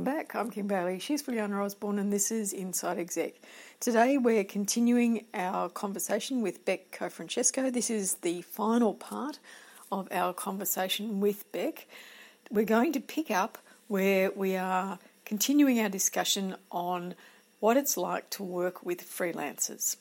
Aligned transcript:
Welcome 0.00 0.16
back. 0.16 0.34
I'm 0.34 0.50
Kim 0.50 0.66
Bailey. 0.66 0.98
She's 0.98 1.22
Brianna 1.22 1.62
Osborne, 1.62 1.98
and 1.98 2.10
this 2.10 2.30
is 2.30 2.54
Inside 2.54 2.98
Exec. 2.98 3.34
Today 3.80 4.16
we're 4.16 4.44
continuing 4.44 5.26
our 5.34 5.68
conversation 5.68 6.40
with 6.40 6.64
Beck 6.64 6.90
Cofrancesco. 6.90 7.70
This 7.70 7.90
is 7.90 8.14
the 8.14 8.40
final 8.40 8.94
part 8.94 9.40
of 9.92 10.08
our 10.10 10.32
conversation 10.32 11.20
with 11.20 11.52
Beck. 11.52 11.86
We're 12.50 12.64
going 12.64 12.94
to 12.94 13.00
pick 13.00 13.30
up 13.30 13.58
where 13.88 14.30
we 14.30 14.56
are 14.56 14.98
continuing 15.26 15.78
our 15.80 15.90
discussion 15.90 16.56
on 16.72 17.14
what 17.58 17.76
it's 17.76 17.98
like 17.98 18.30
to 18.30 18.42
work 18.42 18.82
with 18.82 19.02
freelancers 19.02 19.96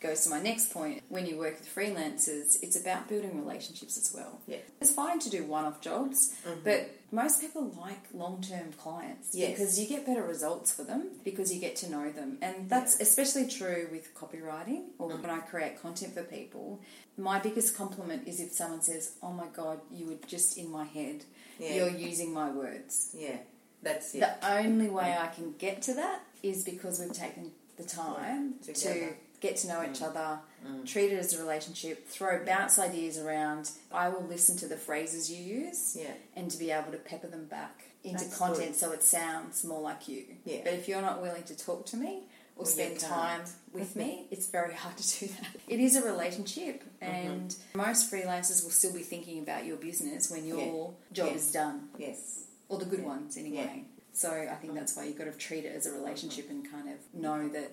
goes 0.00 0.24
to 0.24 0.30
my 0.30 0.40
next 0.40 0.72
point. 0.72 1.02
When 1.08 1.26
you 1.26 1.38
work 1.38 1.58
with 1.58 1.74
freelancers, 1.74 2.56
it's 2.62 2.78
about 2.80 3.08
building 3.08 3.38
relationships 3.38 3.96
as 3.96 4.12
well. 4.14 4.40
Yeah. 4.46 4.58
It's 4.80 4.92
fine 4.92 5.18
to 5.20 5.30
do 5.30 5.44
one 5.44 5.64
off 5.64 5.80
jobs, 5.80 6.34
Mm-hmm. 6.46 6.60
but 6.64 6.90
most 7.12 7.40
people 7.40 7.70
like 7.80 8.00
long 8.12 8.40
term 8.42 8.72
clients 8.72 9.30
Yes. 9.32 9.50
because 9.52 9.78
you 9.80 9.86
get 9.86 10.04
better 10.04 10.22
results 10.22 10.72
for 10.72 10.82
them 10.84 11.08
because 11.24 11.52
you 11.54 11.60
get 11.60 11.76
to 11.76 11.90
know 11.90 12.10
them. 12.10 12.38
And 12.42 12.68
that's 12.68 13.00
especially 13.00 13.46
true 13.48 13.88
with 13.90 14.14
copywriting 14.14 14.82
or 14.98 15.10
Mm. 15.10 15.22
when 15.22 15.30
I 15.30 15.38
create 15.38 15.80
content 15.80 16.14
for 16.14 16.22
people. 16.24 16.80
My 17.16 17.38
biggest 17.38 17.76
compliment 17.76 18.26
is 18.28 18.40
if 18.40 18.52
someone 18.52 18.82
says, 18.82 19.12
Oh 19.22 19.32
my 19.32 19.46
God, 19.54 19.80
you 19.90 20.06
were 20.06 20.18
just 20.26 20.58
in 20.58 20.70
my 20.70 20.84
head. 20.84 21.24
Yeah. 21.58 21.74
You're 21.74 21.88
using 22.10 22.34
my 22.34 22.50
words. 22.50 23.10
Yeah, 23.16 23.38
that's 23.82 24.14
it. 24.14 24.20
The 24.20 24.34
only 24.52 24.88
way 24.90 25.16
I 25.18 25.28
can 25.28 25.54
get 25.58 25.80
to 25.82 25.94
that 25.94 26.20
is 26.42 26.64
because 26.64 27.00
we've 27.00 27.12
taken 27.14 27.52
the 27.78 27.84
time 27.84 28.54
Yeah, 28.66 28.74
to. 28.74 28.88
Mm. 28.88 29.14
Get 29.40 29.56
to 29.58 29.68
know 29.68 29.82
each 29.82 30.00
mm. 30.00 30.08
other, 30.08 30.38
mm. 30.66 30.86
treat 30.86 31.12
it 31.12 31.18
as 31.18 31.34
a 31.34 31.38
relationship, 31.38 32.08
throw 32.08 32.44
bounce 32.44 32.78
ideas 32.78 33.18
around. 33.18 33.70
I 33.92 34.08
will 34.08 34.24
listen 34.24 34.56
to 34.58 34.68
the 34.68 34.76
phrases 34.76 35.30
you 35.30 35.42
use 35.42 35.96
Yeah. 35.98 36.12
and 36.34 36.50
to 36.50 36.58
be 36.58 36.70
able 36.70 36.92
to 36.92 36.98
pepper 36.98 37.26
them 37.28 37.46
back 37.46 37.84
into 38.04 38.24
That's 38.24 38.38
content 38.38 38.68
good. 38.68 38.76
so 38.76 38.92
it 38.92 39.02
sounds 39.02 39.64
more 39.64 39.80
like 39.80 40.08
you. 40.08 40.24
Yeah. 40.44 40.60
But 40.64 40.74
if 40.74 40.88
you're 40.88 41.02
not 41.02 41.20
willing 41.20 41.42
to 41.44 41.56
talk 41.56 41.86
to 41.86 41.96
me 41.96 42.22
or 42.56 42.62
Well, 42.62 42.66
spend 42.66 42.98
time 43.00 43.42
with 43.72 43.96
me, 43.96 44.26
it's 44.30 44.46
very 44.46 44.74
hard 44.74 44.96
to 44.96 45.18
do 45.20 45.26
that. 45.26 45.60
It 45.68 45.80
is 45.80 45.96
a 45.96 46.02
relationship, 46.02 46.82
Mm-hmm. 47.02 47.14
and 47.14 47.56
most 47.74 48.10
freelancers 48.10 48.64
will 48.64 48.70
still 48.70 48.92
be 48.92 49.02
thinking 49.02 49.40
about 49.40 49.66
your 49.66 49.76
business 49.76 50.30
when 50.30 50.46
your 50.46 50.94
job 51.12 51.28
Yeah. 51.28 51.34
is 51.34 51.52
done 51.52 51.88
Yes. 51.98 52.44
or 52.68 52.78
the 52.78 52.86
good 52.86 53.04
ones 53.04 53.36
anyway. 53.36 53.84
Yeah. 53.84 53.92
So 54.12 54.30
I 54.30 54.54
think 54.54 54.72
mm. 54.72 54.76
that's 54.76 54.96
why 54.96 55.04
you've 55.04 55.18
got 55.18 55.24
to 55.24 55.32
treat 55.32 55.66
it 55.66 55.76
as 55.76 55.84
a 55.84 55.90
mm-hmm. 55.90 55.98
relationship 56.04 56.48
and 56.48 56.70
kind 56.70 56.88
of 56.88 56.96
know 57.12 57.48
that 57.50 57.70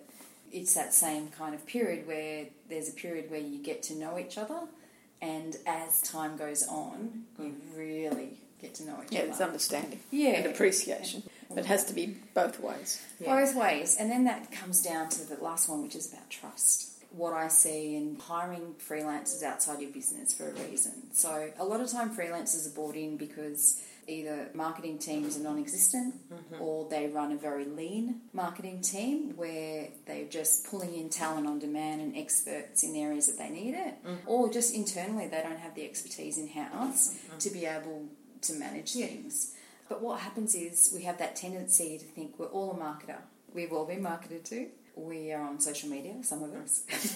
it's 0.54 0.74
that 0.76 0.94
same 0.94 1.28
kind 1.30 1.54
of 1.56 1.66
period 1.66 2.08
where 2.08 2.46
there's 2.70 2.88
a 2.90 2.94
period 2.94 3.30
where 3.30 3.40
you 3.42 3.62
get 3.62 3.84
to 3.84 3.96
know 3.96 4.18
each 4.18 4.38
other, 4.38 4.62
and 5.22 5.58
as 5.66 6.02
time 6.02 6.38
goes 6.38 6.66
on, 6.68 7.24
you 7.40 7.56
really 7.76 8.38
get 8.62 8.74
to 8.76 8.86
know 8.86 8.94
each 9.02 9.08
other. 9.08 9.16
Yeah, 9.16 9.26
there's 9.26 9.42
understanding 9.42 10.00
Yeah. 10.12 10.30
and 10.32 10.46
appreciation. 10.46 11.24
But 11.50 11.60
it 11.60 11.66
has 11.66 11.86
to 11.86 11.94
be 11.94 12.18
both 12.34 12.60
ways. 12.60 13.02
Yeah. 13.20 13.36
Both 13.40 13.56
ways, 13.56 13.96
and 14.00 14.10
then 14.10 14.24
that 14.26 14.52
comes 14.52 14.82
down 14.82 15.10
to 15.10 15.24
the 15.24 15.36
last 15.44 15.70
one, 15.70 15.84
which 15.84 15.96
is 15.96 16.12
about 16.12 16.30
trust. 16.30 16.90
What 17.12 17.34
I 17.34 17.48
see 17.48 17.96
in 17.96 18.16
hiring 18.20 18.74
freelancers 18.90 19.44
outside 19.44 19.80
your 19.80 19.92
business 19.92 20.34
for 20.34 20.50
a 20.50 20.54
reason. 20.54 20.94
So 21.14 21.52
a 21.60 21.64
lot 21.64 21.80
of 21.80 21.92
time 21.92 22.16
freelancers 22.16 22.66
are 22.66 22.74
brought 22.74 22.96
in 22.96 23.18
because 23.18 23.82
either 24.08 24.50
marketing 24.54 24.98
teams 24.98 25.38
are 25.38 25.42
non-existent 25.42 26.16
mm-hmm. 26.32 26.62
or 26.62 26.88
they 26.90 27.08
run 27.08 27.32
a 27.32 27.38
very 27.38 27.66
lean 27.66 28.22
marketing 28.34 28.82
team 28.82 29.36
where 29.36 29.90
they're 30.06 30.28
just 30.28 30.70
pulling 30.70 30.94
in 30.96 31.10
talent 31.10 31.48
on 31.48 31.60
demand 31.60 32.02
and 32.02 32.18
experts 32.18 32.84
in 32.84 32.96
areas 32.96 33.28
that 33.28 33.38
they 33.38 33.50
need 33.50 33.74
it. 33.74 34.04
Mm-hmm. 34.06 34.28
Or 34.28 34.52
just 34.52 34.74
internally 34.74 35.28
they 35.28 35.42
don't 35.42 35.60
have 35.60 35.76
the 35.76 35.86
expertise 35.86 36.38
in-house 36.38 37.14
mm-hmm. 37.14 37.38
to 37.38 37.50
be 37.50 37.66
able 37.66 38.06
to 38.42 38.54
manage 38.54 38.94
things. 38.94 39.54
But 39.90 40.02
what 40.02 40.20
happens 40.22 40.56
is 40.56 40.92
we 40.94 41.04
have 41.04 41.18
that 41.20 41.36
tendency 41.36 41.98
to 41.98 42.06
think 42.06 42.40
we're 42.40 42.48
all 42.48 42.72
a 42.72 42.76
marketer. 42.76 43.20
We've 43.54 43.72
all 43.72 43.86
been 43.86 44.02
marketed 44.02 44.46
to. 44.46 44.68
We 44.96 45.32
are 45.32 45.42
on 45.42 45.60
social 45.60 45.90
media, 45.90 46.16
some 46.22 46.44
of 46.44 46.54
us. 46.54 46.84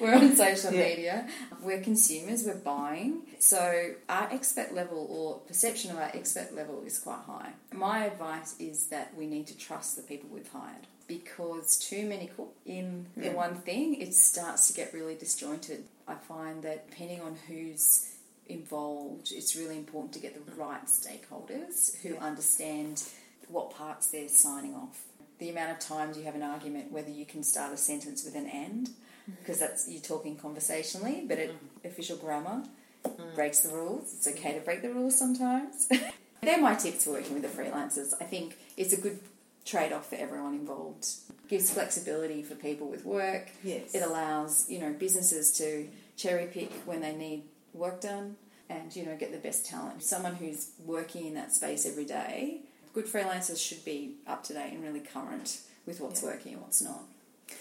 we're 0.00 0.14
on 0.14 0.34
social 0.34 0.72
Yeah. 0.72 0.88
media. 0.88 1.28
We're 1.62 1.80
consumers, 1.82 2.44
we're 2.44 2.54
buying. 2.54 3.22
So 3.38 3.94
our 4.08 4.28
expert 4.32 4.74
level 4.74 5.06
or 5.10 5.38
perception 5.46 5.90
of 5.90 5.98
our 5.98 6.10
expert 6.14 6.54
level 6.54 6.82
is 6.86 6.98
quite 6.98 7.20
high. 7.26 7.52
My 7.72 8.06
advice 8.06 8.54
is 8.58 8.86
that 8.86 9.14
we 9.16 9.26
need 9.26 9.46
to 9.48 9.56
trust 9.58 9.96
the 9.96 10.02
people 10.02 10.28
we've 10.32 10.48
hired. 10.48 10.86
Because 11.06 11.76
too 11.78 12.04
many 12.08 12.26
cook 12.36 12.52
in 12.64 13.06
the 13.16 13.30
one 13.30 13.56
thing, 13.56 13.94
it 14.00 14.12
starts 14.14 14.66
to 14.68 14.72
get 14.74 14.92
really 14.92 15.14
disjointed. 15.14 15.84
I 16.08 16.14
find 16.14 16.62
that 16.64 16.90
depending 16.90 17.20
on 17.20 17.36
who's 17.46 18.10
involved, 18.48 19.30
it's 19.32 19.54
really 19.54 19.76
important 19.76 20.14
to 20.14 20.18
get 20.18 20.34
the 20.34 20.52
right 20.54 20.84
stakeholders 20.86 21.96
who 22.02 22.14
Yeah. 22.14 22.20
understand 22.24 23.04
what 23.48 23.70
parts 23.70 24.08
they're 24.08 24.28
signing 24.28 24.74
off. 24.74 25.04
The 25.38 25.50
amount 25.50 25.72
of 25.72 25.78
times 25.78 26.16
you 26.16 26.24
have 26.24 26.34
an 26.34 26.42
argument 26.42 26.90
whether 26.90 27.10
you 27.10 27.26
can 27.26 27.42
start 27.42 27.72
a 27.72 27.76
sentence 27.76 28.24
with 28.24 28.34
an 28.34 28.46
and, 28.46 28.90
because 29.40 29.58
mm-hmm. 29.58 29.66
that's 29.66 29.88
you're 29.88 30.00
talking 30.00 30.36
conversationally, 30.36 31.24
but 31.26 31.38
it, 31.38 31.50
mm. 31.50 31.88
official 31.88 32.16
grammar 32.16 32.62
mm. 33.04 33.34
breaks 33.34 33.60
the 33.60 33.74
rules. 33.74 34.14
It's 34.14 34.26
okay 34.26 34.52
to 34.52 34.56
mm-hmm. 34.56 34.64
break 34.64 34.82
the 34.82 34.90
rules 34.90 35.18
sometimes. 35.18 35.88
They're 36.42 36.60
my 36.60 36.74
tips 36.74 37.04
for 37.04 37.12
working 37.12 37.34
with 37.34 37.42
the 37.42 37.48
freelancers. 37.62 38.12
I 38.20 38.24
think 38.24 38.56
it's 38.76 38.92
a 38.92 39.00
good 39.00 39.18
trade 39.64 39.92
off 39.92 40.08
for 40.08 40.14
everyone 40.14 40.54
involved. 40.54 41.06
Gives 41.48 41.70
flexibility 41.70 42.42
for 42.42 42.54
people 42.54 42.88
with 42.88 43.04
work. 43.04 43.50
Yes. 43.62 43.94
It 43.94 44.02
allows, 44.02 44.70
you 44.70 44.78
know, 44.78 44.92
businesses 44.92 45.50
to 45.58 45.88
cherry 46.16 46.46
pick 46.46 46.72
when 46.84 47.00
they 47.00 47.14
need 47.14 47.44
work 47.74 48.00
done 48.00 48.36
and, 48.68 48.94
you 48.94 49.04
know, 49.04 49.16
get 49.16 49.32
the 49.32 49.38
best 49.38 49.66
talent. 49.66 50.02
Someone 50.02 50.36
who's 50.36 50.70
working 50.84 51.26
in 51.26 51.34
that 51.34 51.52
space 51.52 51.86
every 51.86 52.04
day, 52.04 52.60
good 52.96 53.04
freelancers 53.06 53.58
should 53.58 53.84
be 53.84 54.14
up 54.26 54.42
to 54.42 54.54
date 54.54 54.72
and 54.72 54.82
really 54.82 55.00
current 55.00 55.60
with 55.84 56.00
what's 56.00 56.22
Yeah. 56.22 56.30
working 56.30 56.52
and 56.54 56.62
what's 56.62 56.80
not. 56.80 57.02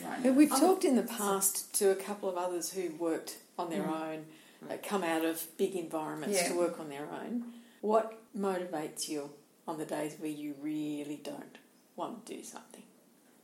Right. 0.02 0.24
But 0.24 0.34
we've 0.36 0.50
talked 0.50 0.86
in 0.86 0.96
the 0.96 1.04
past 1.04 1.74
to 1.76 1.92
a 1.92 1.96
couple 1.96 2.30
of 2.30 2.38
others 2.38 2.72
who 2.72 2.92
worked 2.98 3.38
on 3.60 3.70
their 3.70 3.86
own, 3.86 4.28
uh, 4.70 4.78
come 4.82 5.04
out 5.04 5.26
of 5.26 5.46
big 5.58 5.76
environments 5.76 6.38
Yeah. 6.38 6.48
to 6.48 6.56
work 6.58 6.80
on 6.80 6.88
their 6.90 7.10
own. 7.12 7.52
What 7.82 8.18
motivates 8.36 9.10
you 9.10 9.32
on 9.68 9.78
the 9.78 9.86
days 9.86 10.16
where 10.20 10.32
you 10.32 10.56
really 10.62 11.18
don't 11.18 11.58
want 11.98 12.26
to 12.26 12.38
do 12.38 12.42
something? 12.42 12.84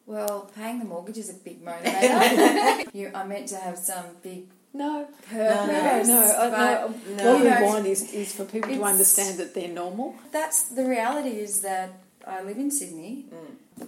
Well, 0.06 0.50
paying 0.56 0.80
the 0.80 0.86
mortgage 0.86 1.18
is 1.18 1.30
a 1.30 1.34
big 1.34 1.62
motivator. 1.70 2.88
you 2.94 3.12
are 3.14 3.26
meant 3.26 3.50
to 3.50 3.58
have 3.58 3.78
some 3.78 4.06
big 4.24 4.48
No, 4.74 5.06
purpose. 5.30 6.08
no, 6.08 6.22
uh, 6.22 6.48
no. 6.50 7.16
no. 7.18 7.34
What 7.34 7.42
we 7.44 7.50
No. 7.50 7.66
want 7.66 7.86
is, 7.88 8.14
is 8.14 8.32
for 8.34 8.46
people 8.46 8.70
to 8.70 8.76
It's- 8.76 8.90
understand 8.90 9.38
that 9.40 9.54
they're 9.54 9.68
normal. 9.68 10.16
that's 10.32 10.64
the 10.64 10.86
reality 10.86 11.40
is 11.40 11.62
that 11.62 11.90
I 12.26 12.42
live 12.44 12.58
in 12.58 12.72
Sydney, 12.72 13.26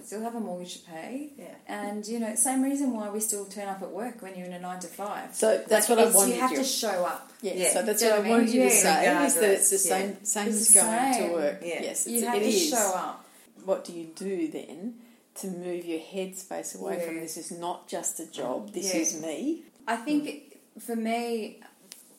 still 0.04 0.20
have 0.22 0.34
a 0.34 0.40
mortgage 0.40 0.82
to 0.82 0.90
pay, 0.90 1.30
Yeah. 1.38 1.44
and 1.68 2.06
you 2.06 2.18
know, 2.18 2.34
same 2.34 2.62
reason 2.62 2.92
why 2.92 3.08
we 3.08 3.20
still 3.20 3.44
turn 3.46 3.68
up 3.68 3.80
at 3.80 3.90
work 3.92 4.20
when 4.22 4.36
you're 4.36 4.46
in 4.46 4.52
a 4.52 4.58
nine 4.58 4.80
to 4.80 4.88
five. 4.88 5.34
So 5.34 5.62
that's 5.68 5.88
what 5.88 5.98
I 5.98 6.02
it's- 6.02 6.16
wanted 6.16 6.34
You 6.34 6.40
have 6.42 6.50
you. 6.50 6.56
to 6.58 6.64
show 6.64 7.04
up. 7.04 7.30
Yeah, 7.40 7.54
Yeah. 7.54 7.72
so 7.72 7.82
that's 7.82 8.00
Do 8.00 8.06
you 8.06 8.10
what 8.10 8.20
I 8.20 8.22
know 8.24 8.28
what 8.30 8.34
I 8.34 8.38
wanted 8.40 8.54
you 8.54 8.60
to 8.68 8.74
Yeah. 8.74 8.82
say 8.82 9.26
is 9.26 9.34
that 9.36 9.50
it's 9.50 9.70
the 9.70 9.76
yeah. 9.88 9.96
same 9.96 10.24
same 10.24 10.48
It's 10.48 10.56
as 10.60 10.74
going 10.74 11.12
same. 11.14 11.28
to 11.28 11.32
work. 11.34 11.58
Yeah. 11.64 11.82
Yes, 11.82 12.06
You 12.08 12.26
have 12.26 12.34
it 12.34 12.40
to 12.40 12.46
is. 12.48 12.68
show 12.70 12.76
up. 12.94 13.24
What 13.64 13.84
do 13.84 13.92
you 13.92 14.06
do 14.16 14.48
then 14.48 14.94
to 15.36 15.46
move 15.46 15.84
your 15.86 16.00
headspace 16.00 16.78
away 16.78 17.00
from 17.06 17.20
this 17.20 17.36
is 17.36 17.52
not 17.52 17.86
just 17.88 18.18
a 18.20 18.26
job, 18.26 18.72
this 18.74 18.92
Yeah. 18.92 19.00
is 19.00 19.14
me? 19.20 19.62
I 19.86 19.96
think 19.96 20.53
for 20.78 20.96
me, 20.96 21.60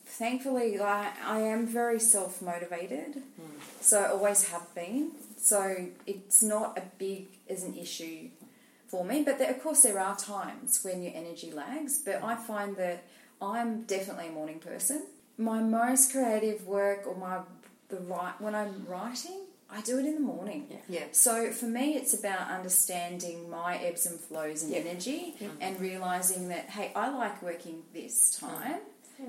thankfully, 0.06 0.78
like, 0.78 1.14
I 1.24 1.40
am 1.40 1.68
very 1.68 2.00
self 2.00 2.42
motivated, 2.42 3.16
hmm. 3.36 3.60
so 3.82 4.02
I 4.02 4.10
always 4.10 4.50
have 4.50 4.74
been. 4.74 5.12
So 5.38 5.88
it's 6.08 6.42
not 6.42 6.78
a 6.78 6.84
big 6.98 7.28
as 7.50 7.64
an 7.64 7.78
issue 7.78 8.30
for 8.88 9.06
me. 9.06 9.24
But 9.24 9.38
there, 9.38 9.52
of 9.52 9.62
course, 9.62 9.82
there 9.82 10.00
are 10.00 10.16
times 10.16 10.80
when 10.84 11.04
your 11.04 11.14
energy 11.14 11.52
lags. 11.52 12.00
But 12.00 12.24
I 12.24 12.36
find 12.36 12.76
that 12.78 13.04
I'm 13.42 13.84
definitely 13.84 14.30
a 14.30 14.32
morning 14.32 14.60
person. 14.60 15.06
My 15.38 15.62
most 15.62 16.12
creative 16.12 16.66
work 16.66 17.06
or 17.06 17.16
my 17.16 17.42
the 17.90 17.98
right 17.98 18.34
when 18.40 18.56
I'm 18.56 18.86
writing, 18.88 19.42
I 19.70 19.82
do 19.82 19.98
it 20.00 20.06
in 20.06 20.14
the 20.16 20.22
morning. 20.22 20.68
Yeah. 20.70 20.78
Yeah. 20.88 21.04
So 21.12 21.52
for 21.52 21.66
me, 21.66 21.96
it's 21.96 22.14
about 22.14 22.50
understanding 22.50 23.50
my 23.50 23.78
ebbs 23.78 24.06
and 24.06 24.20
flows 24.20 24.64
and 24.64 24.72
Yeah. 24.72 24.80
energy, 24.80 25.36
and 25.60 25.80
realizing 25.80 26.50
that 26.50 26.70
hey, 26.70 26.92
I 26.96 27.10
like 27.10 27.42
working 27.42 27.84
this 27.94 28.38
time. 28.40 28.82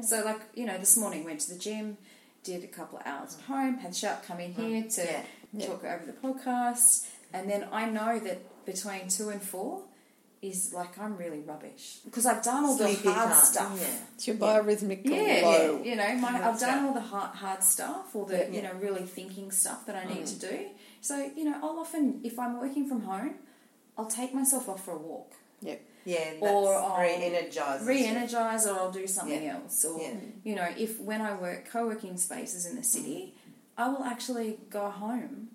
So 0.02 0.22
like 0.24 0.40
you 0.54 0.66
know, 0.66 0.78
this 0.78 0.96
morning 0.96 1.24
went 1.24 1.40
to 1.40 1.52
the 1.54 1.58
gym, 1.58 1.96
did 2.44 2.64
a 2.64 2.68
couple 2.68 2.98
of 2.98 3.06
hours 3.06 3.36
at 3.38 3.44
home, 3.44 3.78
had 3.78 3.94
Sharp 3.96 4.24
come 4.24 4.40
in 4.40 4.52
mm-hmm. 4.52 4.66
here 4.68 4.82
to 4.90 5.04
Yeah. 5.04 5.22
Yeah. 5.52 5.66
talk 5.66 5.84
over 5.84 6.04
the 6.04 6.12
podcast, 6.12 7.08
and 7.32 7.48
then 7.50 7.68
I 7.72 7.88
know 7.88 8.18
that 8.18 8.64
between 8.66 9.08
two 9.08 9.30
and 9.30 9.40
four 9.42 9.82
is 10.42 10.72
like 10.74 10.98
I'm 10.98 11.16
really 11.16 11.40
rubbish 11.40 12.00
because 12.04 12.26
I've 12.26 12.42
done 12.42 12.64
all 12.64 12.76
Sleepy 12.76 13.02
the 13.04 13.12
hard 13.12 13.32
time. 13.32 13.44
stuff. 13.44 13.78
Yeah. 13.80 13.96
It's 14.14 14.26
your 14.28 14.36
biorhythmic 14.36 15.00
Yeah, 15.04 15.40
low. 15.44 15.80
yeah, 15.82 15.90
you 15.90 15.96
know, 15.96 16.14
my, 16.16 16.48
I've 16.48 16.60
done 16.60 16.84
all 16.84 16.94
the 16.94 17.00
hard, 17.00 17.30
hard 17.36 17.62
stuff, 17.62 18.14
all 18.14 18.24
the 18.26 18.36
Yeah. 18.38 18.48
you 18.50 18.62
know 18.62 18.72
really 18.80 19.04
thinking 19.04 19.50
stuff 19.50 19.86
that 19.86 19.96
I 19.96 20.04
need 20.12 20.24
Mm. 20.24 20.38
to 20.40 20.48
do. 20.50 20.66
So 21.00 21.30
you 21.36 21.44
know, 21.44 21.58
I'll 21.62 21.78
often, 21.78 22.20
if 22.22 22.38
I'm 22.38 22.60
working 22.60 22.86
from 22.88 23.02
home, 23.02 23.34
I'll 23.96 24.06
take 24.06 24.34
myself 24.34 24.68
off 24.68 24.84
for 24.84 24.92
a 24.92 24.98
walk, 24.98 25.32
Yep. 25.62 25.80
Yeah, 26.04 26.18
that's 26.38 26.42
Or 26.42 26.74
I'll 26.74 27.00
re-energizes. 27.00 27.86
re-energize, 27.88 28.66
or 28.66 28.74
I'll 28.78 28.92
do 28.92 29.06
something 29.06 29.42
Yeah. 29.42 29.54
else. 29.56 29.84
Or 29.84 30.00
Yeah. 30.00 30.14
you 30.44 30.54
know, 30.54 30.68
if 30.76 31.00
when 31.00 31.20
I 31.22 31.34
work 31.34 31.68
co-working 31.68 32.16
spaces 32.18 32.66
in 32.66 32.76
the 32.76 32.84
city, 32.84 33.34
I 33.76 33.88
will 33.88 34.04
actually 34.04 34.60
go 34.70 34.88
home 34.90 35.48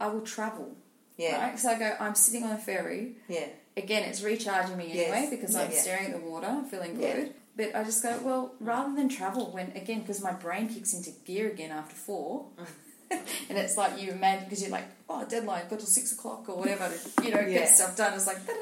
I 0.00 0.06
will 0.08 0.20
travel. 0.20 0.64
Mm. 0.66 0.74
Yeah. 1.16 1.48
Right? 1.50 1.58
So 1.58 1.70
I 1.70 1.78
go, 1.78 1.96
I'm 1.98 2.14
sitting 2.14 2.44
on 2.44 2.52
a 2.52 2.58
ferry. 2.58 3.16
Yeah. 3.28 3.46
Again, 3.76 4.02
it's 4.04 4.22
recharging 4.22 4.76
me 4.76 4.84
anyway 4.90 5.22
Yes. 5.22 5.30
because 5.30 5.54
I'm 5.56 5.70
Yeah. 5.70 5.80
staring 5.80 6.06
at 6.12 6.12
the 6.22 6.28
water, 6.28 6.62
feeling 6.70 7.00
Yeah. 7.00 7.14
good. 7.14 7.34
But 7.56 7.74
I 7.74 7.84
just 7.84 8.02
go, 8.02 8.18
well, 8.22 8.54
rather 8.60 8.94
than 8.94 9.08
travel, 9.08 9.50
when 9.52 9.72
again, 9.76 10.00
because 10.00 10.22
my 10.22 10.32
brain 10.32 10.68
kicks 10.68 10.94
into 10.94 11.10
gear 11.24 11.50
again 11.50 11.70
after 11.70 11.94
four, 11.94 12.46
mm. 12.58 12.66
and 13.48 13.58
it's 13.58 13.76
like 13.76 14.00
you 14.00 14.10
imagine 14.12 14.44
because 14.44 14.62
you're 14.62 14.70
like, 14.70 14.86
oh, 15.08 15.24
deadline, 15.26 15.62
got 15.68 15.78
till 15.78 15.86
six 15.86 16.12
o'clock 16.12 16.48
or 16.48 16.56
whatever 16.56 16.88
to 16.88 17.24
you 17.24 17.30
know 17.30 17.40
Yeah. 17.40 17.60
get 17.60 17.68
stuff 17.68 17.96
done. 17.96 18.14
It's 18.14 18.26
like, 18.26 18.46
da-da. 18.46 18.58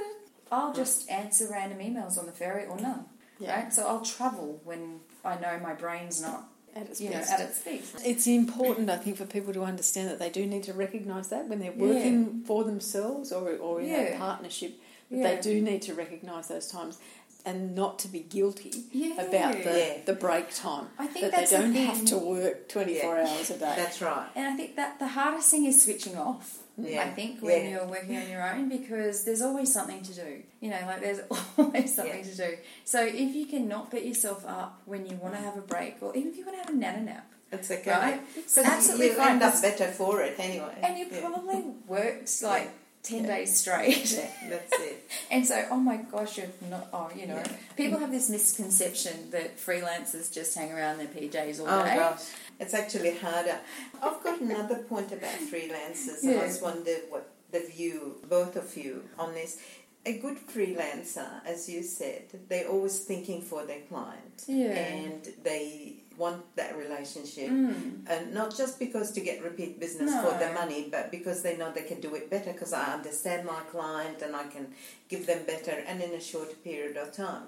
I'll 0.53 0.73
mm. 0.73 0.77
just 0.77 1.09
answer 1.11 1.49
random 1.51 1.79
emails 1.79 2.19
on 2.19 2.27
the 2.27 2.33
ferry 2.33 2.67
or 2.67 2.77
none. 2.79 3.05
Yeah. 3.39 3.55
Right? 3.65 3.73
So 3.73 3.87
I'll 3.87 4.03
travel 4.05 4.61
when 4.65 5.01
I 5.25 5.39
know 5.39 5.59
my 5.63 5.73
brain's 5.75 6.21
not, 6.21 6.49
At 6.75 6.89
its 6.89 7.01
you 7.01 7.11
know, 7.11 7.17
at 7.17 7.41
its 7.41 7.61
peak. 7.61 7.85
It's 8.05 8.27
important, 8.27 8.91
I 8.91 8.97
think, 8.97 9.17
for 9.17 9.25
people 9.27 9.53
to 9.55 9.63
understand 9.63 10.09
that 10.11 10.19
they 10.19 10.31
do 10.31 10.47
need 10.47 10.65
to 10.65 10.73
recognise 10.73 11.29
that 11.29 11.49
when 11.49 11.59
they're 11.61 11.73
Yeah. 11.73 11.87
working 11.95 12.43
for 12.45 12.65
themselves 12.65 13.33
or, 13.33 13.57
or 13.57 13.81
in 13.81 13.91
a 13.95 14.17
partnership, 14.19 14.79
that 15.11 15.17
Yeah. 15.17 15.35
they 15.35 15.41
do 15.41 15.61
need 15.61 15.83
to 15.83 15.95
recognise 15.95 16.49
those 16.49 16.69
times 16.69 16.99
and 17.47 17.75
not 17.75 17.99
to 18.01 18.09
be 18.09 18.21
guilty 18.21 18.85
Yeah. 18.93 19.15
about 19.23 19.55
the, 19.65 19.79
Yeah. 19.79 19.97
the 20.05 20.13
break 20.13 20.55
time. 20.55 20.89
I 20.99 21.07
think 21.07 21.25
that 21.25 21.33
that's 21.33 21.51
they 21.51 21.57
don't 21.59 21.73
thing. 21.73 21.87
have 21.87 22.05
to 22.07 22.19
work 22.19 22.69
24 22.69 23.17
Yeah. 23.17 23.27
hours 23.29 23.51
a 23.51 23.55
day. 23.55 23.73
That's 23.77 24.01
right. 24.03 24.29
And 24.35 24.47
I 24.47 24.57
think 24.57 24.77
that 24.77 24.99
the 24.99 25.09
hardest 25.09 25.51
thing 25.51 25.65
is 25.65 25.81
switching 25.83 26.17
off. 26.19 26.59
Yeah. 26.77 27.03
I 27.03 27.11
think 27.11 27.41
when 27.43 27.65
Yeah. 27.65 27.71
you're 27.71 27.87
working 27.87 28.17
on 28.19 28.29
your 28.29 28.43
own 28.47 28.69
because 28.69 29.25
there's 29.25 29.41
always 29.43 29.73
something 29.73 30.03
to 30.03 30.13
do. 30.15 30.43
You 30.61 30.71
know, 30.71 30.81
like 30.87 31.01
there's 31.01 31.21
always 31.59 31.95
something 31.95 32.25
Yeah. 32.25 32.31
to 32.31 32.37
do. 32.37 32.57
So 32.85 33.03
if 33.05 33.35
you 33.35 33.47
can 33.47 33.67
not 33.69 33.91
beat 33.91 34.05
yourself 34.05 34.45
up 34.47 34.83
when 34.85 35.07
you 35.07 35.17
want 35.17 35.35
to 35.35 35.41
have 35.41 35.57
a 35.57 35.63
break, 35.63 35.97
or 36.03 36.15
even 36.15 36.33
if 36.33 36.37
you 36.39 36.45
want 36.45 36.57
to 36.59 36.63
have 36.65 36.71
a 36.75 36.77
nana 36.79 37.01
nap, 37.01 37.27
It's 37.53 37.69
okay. 37.71 37.91
Right? 37.91 38.23
So 38.47 38.63
Absolutely 38.63 39.07
you 39.09 39.15
fine. 39.15 39.29
end 39.33 39.43
up 39.43 39.61
better 39.61 39.89
for 39.91 40.21
it 40.23 40.39
anyway. 40.39 40.77
and 40.83 40.97
you 40.99 41.07
Yeah. 41.11 41.21
probably 41.21 41.65
worked 41.89 42.43
like 42.43 42.69
ten 43.03 43.25
Yeah. 43.25 43.37
days 43.37 43.57
straight, 43.57 44.11
Yeah, 44.13 44.31
that's 44.51 44.73
it. 44.81 45.09
and 45.31 45.47
so 45.47 45.67
oh 45.71 45.77
my 45.77 45.97
gosh, 45.99 46.39
you're 46.39 46.47
not. 46.69 46.89
Oh, 46.93 47.11
you 47.15 47.27
know, 47.27 47.37
Yeah. 47.37 47.53
people 47.77 47.99
have 47.99 48.11
this 48.11 48.29
misconception 48.29 49.31
that 49.31 49.57
freelancers 49.59 50.33
just 50.33 50.55
hang 50.55 50.73
around 50.73 50.99
their 50.99 51.07
PJs 51.09 51.61
all 51.61 51.67
Oh 51.69 51.85
day. 51.85 51.97
gosh, 51.97 52.23
it's 52.59 52.75
actually 52.75 53.17
harder. 53.17 53.59
I've 54.03 54.23
got 54.23 54.41
another 54.41 54.77
point 54.93 55.13
about 55.13 55.39
freelancers. 55.51 56.25
I 56.25 56.33
Yeah. 56.33 56.47
just 56.47 56.63
wonder 56.63 56.95
what 57.09 57.29
the 57.51 57.61
view, 57.61 58.21
both 58.29 58.57
of 58.57 58.77
you, 58.77 59.09
on 59.19 59.35
this. 59.35 59.59
A 60.07 60.17
good 60.19 60.39
freelancer, 60.49 61.29
as 61.45 61.69
you 61.69 61.83
said, 61.83 62.23
they're 62.49 62.69
always 62.69 63.01
thinking 63.01 63.43
for 63.43 63.67
their 63.67 63.81
client, 63.83 64.45
Yeah. 64.47 64.71
and 64.71 65.23
they 65.43 65.97
want 66.23 66.41
that 66.61 66.73
relationship, 66.85 67.49
Mm. 67.51 68.05
and 68.13 68.23
not 68.39 68.51
just 68.61 68.75
because 68.85 69.09
to 69.17 69.21
get 69.29 69.37
repeat 69.51 69.73
business 69.85 70.11
No. 70.15 70.21
for 70.25 70.35
the 70.45 70.51
money, 70.61 70.81
but 70.95 71.05
because 71.17 71.39
they 71.45 71.55
know 71.59 71.69
they 71.73 71.87
can 71.93 72.01
do 72.07 72.11
it 72.21 72.27
better. 72.35 72.53
Because 72.53 72.73
I 72.85 72.87
understand 72.99 73.41
my 73.55 73.63
client 73.75 74.19
and 74.25 74.33
I 74.43 74.47
can 74.55 74.67
give 75.13 75.23
them 75.31 75.43
better, 75.53 75.75
and 75.89 75.97
in 76.07 76.13
a 76.21 76.25
short 76.33 76.51
period 76.69 76.97
of 77.05 77.09
time. 77.27 77.47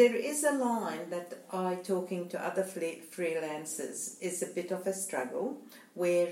There 0.00 0.16
is 0.32 0.38
a 0.44 0.54
line 0.68 1.04
that 1.14 1.28
I, 1.52 1.68
talking 1.92 2.22
to 2.32 2.36
other 2.48 2.64
freelancers, 2.64 3.98
is 4.28 4.36
a 4.42 4.46
bit 4.58 4.70
of 4.76 4.86
a 4.86 4.92
struggle 5.04 5.46
where 5.94 6.28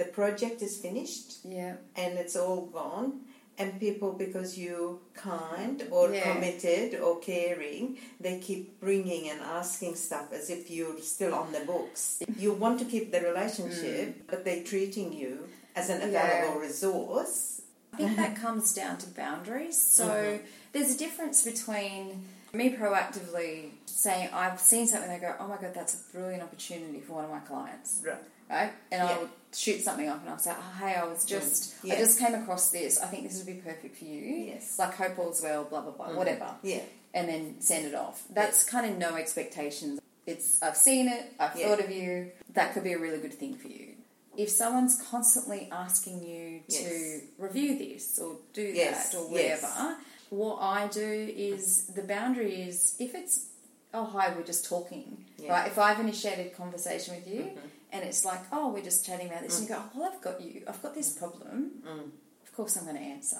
the 0.00 0.04
project 0.20 0.58
is 0.68 0.74
finished 0.86 1.28
Yeah. 1.58 1.74
and 2.02 2.10
it's 2.22 2.36
all 2.36 2.62
gone, 2.80 3.10
and 3.58 3.80
people, 3.80 4.12
because 4.12 4.58
you're 4.58 4.98
kind 5.14 5.86
or 5.90 6.10
Yeah. 6.12 6.32
committed 6.32 7.00
or 7.00 7.18
caring, 7.20 7.98
they 8.20 8.38
keep 8.38 8.78
bringing 8.80 9.28
and 9.30 9.40
asking 9.40 9.96
stuff 9.96 10.32
as 10.32 10.50
if 10.50 10.70
you're 10.70 11.00
still 11.00 11.34
on 11.34 11.52
the 11.52 11.60
books. 11.60 12.22
You 12.38 12.52
want 12.52 12.78
to 12.80 12.84
keep 12.84 13.12
the 13.12 13.20
relationship, 13.20 14.26
but 14.30 14.44
they're 14.44 14.62
treating 14.62 15.12
you 15.12 15.48
as 15.74 15.88
an 15.90 16.00
Mm. 16.00 16.12
Yeah. 16.12 16.26
available 16.26 16.60
resource. 16.60 17.62
I 17.92 17.96
think 17.98 18.16
that 18.16 18.36
comes 18.46 18.74
down 18.74 18.98
to 18.98 19.06
boundaries. 19.08 19.80
So 19.80 20.04
Mhm. 20.08 20.40
there's 20.72 20.94
a 20.94 20.98
difference 20.98 21.42
between 21.42 22.24
me 22.52 22.70
proactively 22.76 23.70
saying, 23.86 24.28
I've 24.32 24.60
seen 24.60 24.86
something, 24.86 25.08
they 25.08 25.18
go, 25.18 25.34
oh 25.40 25.48
my 25.48 25.56
god, 25.56 25.72
that's 25.74 25.94
a 25.94 25.98
brilliant 26.12 26.42
opportunity 26.42 27.00
for 27.00 27.14
one 27.14 27.24
of 27.24 27.30
my 27.30 27.40
clients, 27.40 28.00
Right. 28.04 28.16
Right? 28.50 28.72
And 28.90 29.02
Yeah. 29.02 29.14
I'll 29.16 29.28
shoot 29.54 29.80
something 29.82 30.08
up 30.08 30.20
and 30.20 30.30
I'll 30.30 30.38
say, 30.38 30.52
oh, 30.56 30.74
hey, 30.78 30.94
I 30.94 31.04
was 31.04 31.24
just, 31.24 31.74
Yeah. 31.82 31.94
I 31.94 31.96
just 31.98 32.18
came 32.18 32.34
across 32.34 32.70
this. 32.70 33.00
I 33.00 33.06
think 33.06 33.24
this 33.28 33.36
would 33.38 33.46
be 33.46 33.54
perfect 33.60 33.96
for 33.98 34.04
you. 34.04 34.20
Yes. 34.20 34.78
Like 34.78 34.94
hope 34.94 35.18
all's 35.18 35.42
well, 35.42 35.64
blah, 35.64 35.80
blah, 35.80 35.92
blah, 35.92 36.08
Mhm. 36.08 36.16
whatever. 36.16 36.54
Yeah. 36.62 36.82
And 37.14 37.28
then 37.28 37.60
send 37.60 37.86
it 37.86 37.94
off. 37.94 38.24
That's 38.30 38.64
kind 38.64 38.90
of 38.90 38.98
no 38.98 39.16
expectations. 39.16 40.00
It's, 40.26 40.62
I've 40.62 40.76
seen 40.76 41.08
it, 41.08 41.32
I've 41.38 41.56
Yeah. 41.56 41.68
thought 41.68 41.80
of 41.84 41.90
you. 41.90 42.32
That 42.54 42.74
could 42.74 42.84
be 42.84 42.92
a 42.92 42.98
really 42.98 43.18
good 43.18 43.34
thing 43.34 43.54
for 43.56 43.68
you. 43.68 43.94
If 44.36 44.50
someone's 44.50 45.00
constantly 45.00 45.68
asking 45.72 46.22
you 46.22 46.60
to 46.68 46.82
Yes. 46.84 47.22
review 47.38 47.78
this 47.78 48.18
or 48.18 48.36
do 48.52 48.60
Yes, 48.62 49.10
that 49.12 49.18
or 49.18 49.30
yes. 49.30 49.62
whatever, 49.62 49.96
what 50.28 50.56
I 50.60 50.88
do 50.88 51.32
is 51.34 51.84
the 51.86 52.02
boundary 52.02 52.60
is 52.62 52.96
if 52.98 53.14
it's 53.14 53.46
oh 53.94 54.04
hi 54.04 54.34
we're 54.34 54.42
just 54.42 54.64
talking 54.66 55.24
right 55.48 55.68
if 55.68 55.78
I've 55.78 56.00
initiated 56.00 56.52
conversation 56.54 57.14
with 57.14 57.26
you 57.28 57.42
Mhm. 57.44 57.58
And 57.92 58.04
it's 58.04 58.24
like 58.24 58.40
oh 58.52 58.72
we're 58.72 58.82
just 58.82 59.04
chatting 59.06 59.28
about 59.28 59.42
this. 59.42 59.58
And 59.60 59.68
you 59.68 59.74
go 59.74 59.80
oh, 59.84 59.90
well 59.94 60.12
I've 60.12 60.20
got 60.22 60.40
you. 60.40 60.62
I've 60.68 60.82
got 60.82 60.94
this 60.94 61.12
problem. 61.12 61.70
Mm. 61.86 62.10
of 62.44 62.52
course 62.56 62.76
I'm 62.76 62.84
going 62.84 62.96
to 62.96 63.02
answer. 63.02 63.38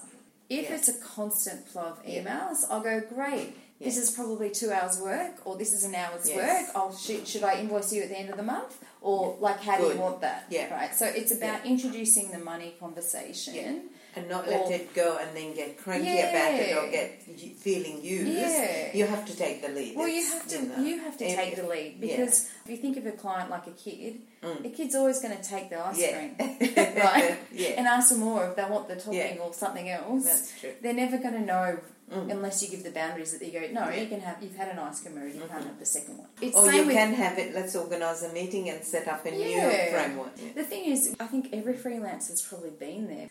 If 0.48 0.68
Yeah. 0.70 0.76
it's 0.76 0.88
a 0.88 0.94
constant 1.00 1.66
flow 1.68 1.82
of 1.94 1.98
Yeah. 2.04 2.22
emails 2.22 2.58
I'll 2.70 2.80
go 2.82 3.00
great. 3.00 3.56
This 3.78 3.98
is 3.98 4.10
probably 4.10 4.50
two 4.50 4.70
hours 4.72 4.98
work 4.98 5.46
or 5.46 5.56
this 5.56 5.72
is 5.72 5.84
an 5.84 5.94
hour's 5.94 6.28
Yes. 6.28 6.36
work. 6.36 6.76
I'll 6.76 6.94
should, 6.96 7.26
should 7.28 7.42
I 7.42 7.60
invoice 7.60 7.92
you 7.92 8.02
at 8.02 8.08
the 8.08 8.18
end 8.18 8.30
of 8.30 8.36
the 8.36 8.42
month? 8.42 8.82
Or 9.02 9.36
like 9.40 9.60
how 9.60 9.76
do 9.78 9.84
you 9.88 9.96
want 10.00 10.20
that? 10.22 10.46
Yeah. 10.48 10.72
right? 10.74 10.94
So 10.94 11.06
it's 11.06 11.30
about 11.32 11.66
introducing 11.66 12.30
the 12.30 12.38
money 12.38 12.74
conversation. 12.80 13.54
Yeah. 13.54 13.78
And 14.16 14.28
not 14.28 14.48
let 14.48 14.70
it 14.70 14.94
go 14.94 15.18
and 15.20 15.36
then 15.36 15.54
get 15.54 15.76
cranky 15.76 16.08
Yeah. 16.08 16.30
about 16.30 16.54
it 16.60 16.76
or 16.76 16.90
get 16.90 17.22
feeling 17.58 18.02
used. 18.02 18.28
Yeah. 18.32 18.90
You 18.94 19.06
have 19.06 19.24
to 19.26 19.36
take 19.36 19.60
the 19.62 19.68
lead. 19.68 19.94
Well, 19.96 20.08
you 20.08 20.24
have 20.24 20.46
to 20.48 20.62
know, 20.62 20.78
you 20.82 20.98
have 21.00 21.16
to 21.18 21.24
if- 21.26 21.36
take 21.36 21.56
the 21.56 21.66
lead 21.68 21.96
yeah. 22.00 22.16
because 22.16 22.48
if 22.64 22.70
you 22.70 22.76
think 22.78 22.96
of 22.96 23.06
a 23.06 23.12
client 23.12 23.50
like 23.50 23.66
a 23.66 23.72
kid, 23.72 24.22
Mm. 24.42 24.64
a 24.66 24.70
kid's 24.70 24.94
always 24.94 25.20
going 25.20 25.36
to 25.36 25.42
take 25.42 25.70
the 25.70 25.78
ice 25.84 25.98
Yeah. 25.98 26.12
cream, 26.16 26.36
right? 26.96 27.36
yeah, 27.52 27.68
And 27.78 27.86
ask 27.86 28.10
for 28.12 28.18
more 28.18 28.46
if 28.48 28.56
they 28.56 28.64
want 28.64 28.86
the 28.88 28.96
topping 28.96 29.14
Yeah. 29.18 29.38
or 29.42 29.52
something 29.52 29.88
else. 29.88 30.24
that's 30.24 30.60
true. 30.60 30.72
They're 30.82 30.92
never 30.94 31.18
going 31.18 31.34
to 31.34 31.40
know 31.40 31.78
Mm. 32.12 32.30
unless 32.30 32.62
you 32.62 32.68
give 32.68 32.84
the 32.84 32.92
boundaries 32.92 33.36
that 33.36 33.44
you 33.44 33.50
go. 33.50 33.66
No, 33.72 33.88
Yeah. 33.88 34.02
you 34.02 34.06
can 34.06 34.20
have. 34.20 34.40
You've 34.40 34.54
had 34.54 34.68
an 34.68 34.78
ice 34.78 35.00
cream 35.00 35.16
already. 35.18 35.38
You 35.38 35.40
can't 35.50 35.64
have 35.64 35.76
the 35.80 35.84
second 35.86 36.18
one. 36.18 36.28
It's 36.40 36.54
Or 36.56 36.70
you 36.72 36.84
can 36.88 37.12
have 37.14 37.36
it. 37.36 37.52
Let's 37.52 37.74
organise 37.74 38.22
a 38.22 38.28
meeting 38.32 38.70
and 38.70 38.84
set 38.84 39.08
up 39.08 39.26
a 39.26 39.32
new 39.32 39.40
Yeah. 39.44 39.90
framework. 39.90 40.36
The 40.54 40.62
thing 40.62 40.84
is, 40.84 41.16
I 41.18 41.26
think 41.26 41.48
every 41.52 41.74
freelancer's 41.74 42.42
probably 42.42 42.70
been 42.70 43.08
there. 43.08 43.28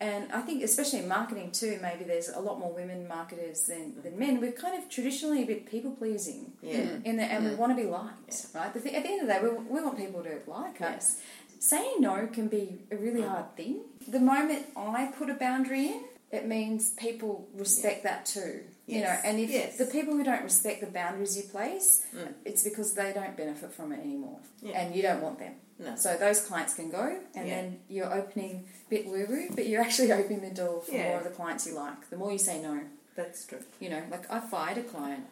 And 0.00 0.30
I 0.32 0.42
think, 0.42 0.62
especially 0.62 1.00
in 1.00 1.08
marketing 1.08 1.50
too, 1.50 1.78
maybe 1.82 2.04
there's 2.04 2.28
a 2.28 2.38
lot 2.38 2.60
more 2.60 2.72
women 2.72 3.08
marketers 3.08 3.62
than, 3.62 4.00
than 4.02 4.16
men. 4.18 4.40
We're 4.40 4.52
kind 4.52 4.80
of 4.80 4.88
traditionally 4.88 5.42
a 5.42 5.46
bit 5.46 5.66
people 5.68 5.90
pleasing. 5.90 6.52
Yeah. 6.62 6.98
In 7.04 7.16
the, 7.16 7.24
and 7.24 7.44
we 7.44 7.50
Mm. 7.50 7.56
want 7.56 7.76
to 7.76 7.82
be 7.82 7.88
liked, 7.88 8.46
right? 8.54 8.72
The 8.72 8.78
thing, 8.80 8.94
at 8.94 9.02
the 9.02 9.08
end 9.10 9.22
of 9.22 9.26
the 9.26 9.32
day, 9.34 9.40
we, 9.42 9.48
we 9.74 9.80
want 9.84 9.96
people 9.98 10.22
to 10.22 10.38
like 10.46 10.78
Yeah. 10.80 10.94
us. 10.96 11.16
Saying 11.58 11.96
no 11.98 12.28
can 12.28 12.46
be 12.46 12.82
a 12.92 12.96
really 12.96 13.22
Mm. 13.22 13.28
hard 13.28 13.56
thing. 13.56 13.80
The 14.06 14.20
moment 14.20 14.66
I 14.76 15.06
put 15.18 15.30
a 15.30 15.34
boundary 15.34 15.86
in, 15.88 16.04
it 16.30 16.46
means 16.46 16.90
people 16.90 17.48
respect 17.54 18.04
that 18.04 18.24
too. 18.24 18.60
You 18.88 19.00
know, 19.02 19.16
and 19.22 19.38
if 19.38 19.50
Yes. 19.50 19.76
the 19.76 19.84
people 19.84 20.14
who 20.14 20.24
don't 20.24 20.42
respect 20.42 20.80
the 20.80 20.86
boundaries 20.86 21.36
you 21.36 21.42
place, 21.44 21.88
Mm. 22.14 22.32
it's 22.46 22.62
because 22.64 22.94
they 22.94 23.12
don't 23.12 23.36
benefit 23.36 23.70
from 23.72 23.92
it 23.92 24.00
anymore, 24.00 24.38
Yeah. 24.62 24.80
and 24.80 24.94
you 24.96 25.02
don't 25.02 25.20
want 25.20 25.38
them. 25.38 25.54
No. 25.78 25.94
So 25.96 26.16
those 26.16 26.40
clients 26.40 26.72
can 26.74 26.88
go, 26.90 27.06
and 27.34 27.46
Yeah. 27.46 27.54
then 27.54 27.80
you're 27.88 28.12
opening 28.20 28.52
a 28.86 28.90
bit 28.90 29.06
woo 29.06 29.26
woo, 29.28 29.48
but 29.54 29.66
you're 29.68 29.82
actually 29.82 30.10
opening 30.20 30.40
the 30.40 30.54
door 30.62 30.80
for 30.80 30.92
Yeah. 30.92 31.08
more 31.08 31.18
of 31.18 31.24
the 31.24 31.30
clients 31.40 31.66
you 31.66 31.74
like. 31.74 32.08
The 32.08 32.16
more 32.16 32.32
you 32.32 32.38
say 32.38 32.56
no, 32.62 32.80
That's 33.14 33.44
true. 33.44 33.62
you 33.78 33.90
know, 33.90 34.02
like 34.10 34.24
I 34.32 34.40
fired 34.40 34.78
a 34.78 34.82
client 34.94 35.24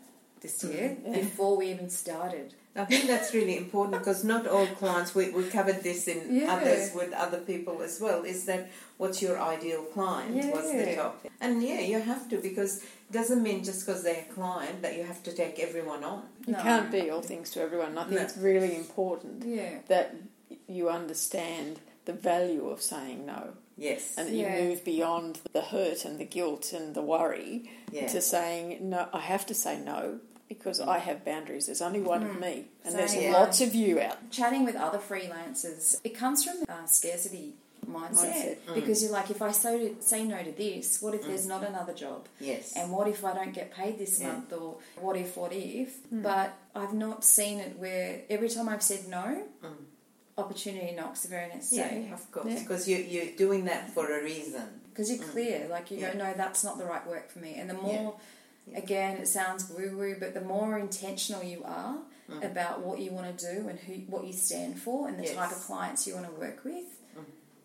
this 0.43 0.63
year 0.63 0.91
Mm-hmm. 0.91 1.13
before 1.15 1.57
we 1.57 1.67
even 1.75 1.89
started. 1.89 2.53
I 2.79 2.85
think 2.85 3.07
that's 3.07 3.33
really 3.33 3.57
important 3.57 3.97
because 3.99 4.23
not 4.23 4.47
all 4.47 4.67
clients, 4.67 5.15
we, 5.15 5.31
we 5.31 5.49
covered 5.49 5.83
this 5.83 6.07
in 6.09 6.19
Yeah. 6.41 6.53
others 6.57 6.93
with 6.95 7.11
other 7.15 7.39
people 7.39 7.81
as 7.83 7.99
well, 8.03 8.23
is 8.23 8.45
that 8.45 8.69
what's 8.99 9.23
your 9.23 9.41
ideal 9.41 9.83
client? 9.95 10.53
What's 10.53 10.71
the 10.71 10.85
Yeah. 10.91 10.95
topic? 10.97 11.31
And 11.41 11.63
yeah, 11.63 11.81
you 11.81 11.99
have 12.01 12.29
to 12.29 12.37
because 12.37 12.83
doesn't 13.13 13.43
mean 13.43 13.63
just 13.65 13.87
because 13.87 14.03
they're 14.03 14.25
a 14.29 14.33
client 14.35 14.83
that 14.83 14.97
you 14.97 15.05
have 15.05 15.23
to 15.25 15.33
take 15.33 15.59
everyone 15.59 16.03
on. 16.05 16.23
You 16.47 16.55
No. 16.55 16.63
can't 16.63 16.91
be 16.91 17.09
all 17.11 17.23
things 17.23 17.51
to 17.53 17.61
everyone. 17.61 17.97
I 17.97 18.03
think 18.05 18.17
No. 18.17 18.23
it's 18.23 18.37
really 18.37 18.75
important 18.77 19.45
Yeah. 19.45 19.79
that 19.89 20.15
you 20.67 20.89
understand 20.89 21.81
the 22.05 22.13
value 22.13 22.69
of 22.69 22.83
saying 22.83 23.27
no 23.27 23.55
Yes. 23.77 24.15
and 24.17 24.29
that 24.29 24.35
Yeah. 24.35 24.57
you 24.57 24.65
move 24.69 24.85
beyond 24.85 25.41
the 25.53 25.61
hurt 25.63 26.05
and 26.05 26.19
the 26.19 26.25
guilt 26.25 26.73
and 26.73 26.95
the 26.95 27.03
worry 27.03 27.71
yeah. 27.93 28.07
to 28.09 28.21
saying 28.21 28.79
no 28.89 29.09
I 29.13 29.21
have 29.21 29.45
to 29.47 29.55
say 29.55 29.79
no 29.79 30.21
because 30.49 30.81
I 30.81 30.99
have 30.99 31.25
boundaries 31.25 31.67
there's 31.67 31.83
only 31.83 32.01
one 32.01 32.23
of 32.23 32.37
Mm. 32.37 32.41
me 32.41 32.69
and 32.85 32.93
So, 32.93 32.99
there's 32.99 33.15
yeah. 33.17 33.33
lots 33.33 33.61
of 33.61 33.75
you 33.75 34.01
out 34.01 34.31
Chatting 34.31 34.65
with 34.65 34.77
other 34.77 34.99
freelancers, 34.99 35.97
it 36.05 36.11
comes 36.17 36.45
from 36.45 36.63
a 36.69 36.87
scarcity 36.87 37.55
mindset, 37.99 38.35
Mindset. 38.35 38.57
Mm. 38.69 38.75
because 38.79 39.03
you're 39.03 39.13
like, 39.21 39.31
if 39.37 39.41
I 39.43 39.53
say, 39.53 39.93
say 40.01 40.21
no 40.25 40.39
to 40.43 40.53
this, 40.53 41.01
what 41.03 41.15
if 41.15 41.23
there's 41.27 41.47
not 41.47 41.63
another 41.73 41.95
job? 42.05 42.21
yes. 42.41 42.73
And 42.77 42.91
what 42.95 43.07
if 43.09 43.25
I 43.25 43.33
don't 43.39 43.55
get 43.61 43.69
paid 43.73 43.99
this 43.99 44.21
Yeah. 44.21 44.29
month? 44.33 44.53
Or 44.53 44.77
what 45.01 45.17
if, 45.17 45.37
what 45.37 45.53
if? 45.53 45.91
But 46.13 46.49
I've 46.75 46.95
not 46.95 47.25
seen 47.25 47.59
it 47.67 47.79
where 47.79 48.23
every 48.31 48.49
time 48.49 48.69
I've 48.69 48.83
said 48.83 49.03
no, 49.09 49.27
Mm. 49.65 49.77
opportunity 50.39 50.95
knocks 50.95 51.23
the 51.23 51.29
very 51.29 51.49
next 51.49 51.73
Yeah. 51.73 51.89
day. 51.89 52.11
Of 52.13 52.31
course, 52.31 52.47
Yeah. 52.47 52.59
because 52.61 52.87
you 52.89 52.97
you're 52.99 53.33
doing 53.37 53.65
that 53.67 53.91
for 53.95 54.05
a 54.19 54.23
reason. 54.23 54.81
Because 54.91 55.11
you're 55.11 55.25
clear, 55.25 55.67
like 55.69 55.91
you 55.91 55.99
Yeah. 55.99 56.13
go, 56.13 56.19
no, 56.25 56.35
that's 56.35 56.63
not 56.65 56.79
the 56.79 56.85
right 56.85 57.07
work 57.07 57.31
for 57.31 57.39
me. 57.39 57.55
And 57.55 57.69
the 57.71 57.75
more, 57.75 58.17
Yeah. 58.67 58.79
again, 58.79 59.17
it 59.19 59.29
sounds 59.29 59.69
woo 59.71 59.97
woo, 59.97 60.17
but 60.19 60.35
the 60.35 60.41
more 60.43 60.79
intentional 60.79 61.43
you 61.43 61.63
are 61.65 61.99
about 62.43 62.81
what 62.81 62.99
you 62.99 63.13
want 63.13 63.39
to 63.39 63.55
do 63.55 63.69
and 63.69 63.79
who 63.79 63.95
what 64.13 64.25
you 64.27 64.33
stand 64.33 64.79
for 64.83 65.07
and 65.09 65.17
the 65.19 65.23
Yes. 65.25 65.35
type 65.37 65.53
of 65.53 65.61
clients 65.63 66.07
you 66.07 66.15
want 66.15 66.27
to 66.27 66.33
work 66.33 66.65
with, 66.65 66.85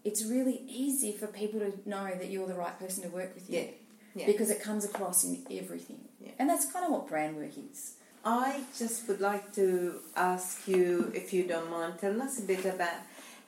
it's 0.03 0.25
really 0.25 0.62
easy 0.67 1.12
for 1.12 1.27
people 1.27 1.60
to 1.60 1.74
know 1.88 2.05
that 2.05 2.29
you're 2.29 2.48
the 2.48 2.55
right 2.55 2.77
person 2.79 3.03
to 3.03 3.10
work 3.10 3.34
with 3.36 3.50
you. 3.50 3.60
Yeah. 3.60 3.65
Yeah. 4.13 4.25
Because 4.25 4.50
it 4.50 4.62
comes 4.62 4.84
across 4.84 5.24
in 5.24 5.46
everything. 5.51 6.00
Yeah. 6.20 6.31
And 6.38 6.50
that's 6.50 6.70
kind 6.72 6.86
of 6.86 6.91
what 6.91 7.08
brand 7.08 7.38
work 7.38 7.51
is. 7.72 7.93
I 8.25 8.62
just 8.77 9.08
would 9.08 9.22
like 9.22 9.53
to 9.55 10.00
ask 10.15 10.67
you, 10.67 11.12
if 11.15 11.34
you 11.34 11.43
don't 11.48 11.72
mind, 11.72 12.00
tell 12.00 12.22
us 12.22 12.39
a 12.39 12.43
bit 12.43 12.65
about 12.65 12.98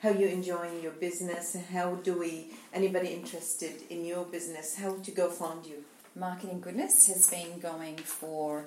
how 0.00 0.10
you're 0.10 0.30
enjoying 0.30 0.82
your 0.82 0.92
business. 0.92 1.56
How 1.70 1.96
do 1.96 2.18
we, 2.18 2.46
anybody 2.72 3.08
interested 3.08 3.82
in 3.90 4.04
your 4.04 4.24
business, 4.24 4.76
how 4.76 4.96
to 4.96 5.10
go 5.10 5.28
find 5.28 5.64
you? 5.66 5.84
Marketing 6.16 6.60
Goodness 6.60 7.08
has 7.08 7.28
been 7.28 7.60
going 7.60 7.96
for 7.96 8.66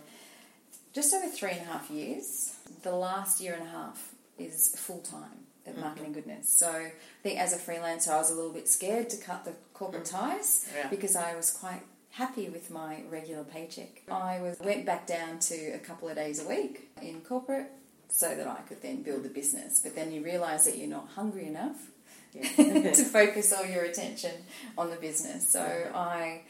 just 0.94 1.14
over 1.14 1.28
three 1.28 1.52
and 1.52 1.62
a 1.62 1.66
half 1.66 1.90
years. 1.90 2.56
The 2.84 2.92
last 2.92 3.42
year 3.42 3.54
and 3.54 3.64
a 3.64 3.72
half 3.72 4.14
is 4.38 4.76
full 4.78 5.00
time 5.00 5.47
at 5.68 5.78
Marketing 5.78 6.14
Goodness. 6.14 6.50
So 6.52 6.70
I 6.70 6.92
think 7.24 7.40
as 7.40 7.54
a 7.54 7.58
freelancer, 7.58 8.10
I 8.10 8.18
was 8.18 8.32
a 8.32 8.36
little 8.36 8.54
bit 8.54 8.68
scared 8.68 9.10
to 9.10 9.18
cut 9.18 9.46
the 9.46 9.54
corporate 9.74 10.06
mm. 10.06 10.12
ties 10.12 10.70
Yeah. 10.76 10.88
because 10.90 11.16
I 11.16 11.36
was 11.36 11.52
quite 11.52 11.82
happy 12.12 12.50
with 12.50 12.72
my 12.72 13.04
regular 13.10 13.44
paycheck. 13.44 14.02
I 14.10 14.42
was 14.42 14.60
went 14.60 14.86
back 14.86 15.06
down 15.06 15.40
to 15.40 15.56
a 15.72 15.80
couple 15.80 16.10
of 16.10 16.16
days 16.16 16.44
a 16.44 16.48
week 16.48 16.90
in 17.02 17.22
corporate 17.22 17.68
so 18.10 18.34
that 18.36 18.48
I 18.48 18.62
could 18.68 18.82
then 18.82 19.04
build 19.04 19.24
the 19.24 19.30
business. 19.30 19.80
But 19.84 19.96
then 19.96 20.12
you 20.12 20.24
realise 20.24 20.66
that 20.66 20.78
you're 20.78 20.88
not 20.88 21.10
hungry 21.16 21.46
enough 21.46 21.76
to 22.34 23.04
focus 23.04 23.54
all 23.54 23.66
your 23.66 23.84
attention 23.84 24.32
on 24.78 24.90
the 24.90 24.96
business. 24.96 25.52
So 25.52 25.62
I 25.94 26.42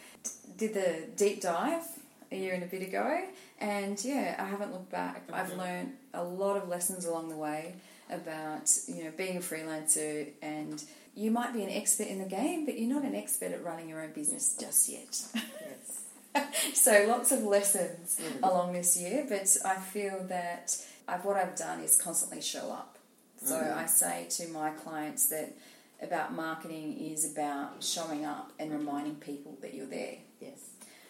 did 0.58 0.74
the 0.74 1.04
deep 1.16 1.42
dive 1.42 1.84
a 2.32 2.36
year 2.36 2.54
and 2.54 2.64
a 2.64 2.68
bit 2.68 2.82
ago, 2.82 3.24
and 3.60 4.04
yeah, 4.04 4.36
I 4.38 4.46
haven't 4.46 4.72
looked 4.72 4.92
back. 4.92 5.24
I've 5.32 5.48
mm-hmm. 5.48 5.60
learned 5.60 5.94
a 6.14 6.24
lot 6.24 6.58
of 6.58 6.68
lessons 6.68 7.06
along 7.06 7.30
the 7.30 7.38
way 7.38 7.76
about 8.10 8.70
you 8.88 9.04
know 9.06 9.12
being 9.16 9.38
a 9.38 9.42
freelancer 9.42 10.30
and. 10.42 10.84
You 11.16 11.32
might 11.32 11.52
be 11.52 11.64
an 11.64 11.72
expert 11.72 12.06
in 12.06 12.20
the 12.20 12.30
game, 12.30 12.64
but 12.68 12.78
you're 12.78 12.94
not 12.94 13.04
an 13.04 13.16
expert 13.16 13.52
at 13.52 13.64
running 13.64 13.90
your 13.90 14.04
own 14.04 14.12
business 14.12 14.56
just 14.56 14.88
yet. 14.88 15.20
Yes. 15.34 15.98
so 16.74 17.06
lots 17.08 17.32
of 17.32 17.44
lessons 17.44 18.20
mm. 18.22 18.48
along 18.48 18.74
this 18.74 18.98
year, 19.00 19.26
but 19.28 19.56
I 19.66 19.76
feel 19.76 20.26
that 20.30 20.78
I've, 21.08 21.26
what 21.26 21.38
I've 21.38 21.56
done 21.56 21.80
is 21.82 22.00
constantly 22.00 22.42
show 22.42 22.72
up. 22.72 22.98
So 23.44 23.56
mm. 23.56 23.76
I 23.76 23.86
say 23.86 24.28
to 24.30 24.48
my 24.50 24.72
clients 24.72 25.30
that 25.30 25.54
about 26.02 26.34
marketing 26.34 26.98
is 26.98 27.32
about 27.32 27.84
showing 27.84 28.26
up 28.26 28.52
and 28.60 28.72
mm. 28.72 28.78
reminding 28.78 29.16
people 29.16 29.58
that 29.62 29.74
you're 29.74 29.88
there. 29.88 30.16
Yes. 30.40 30.60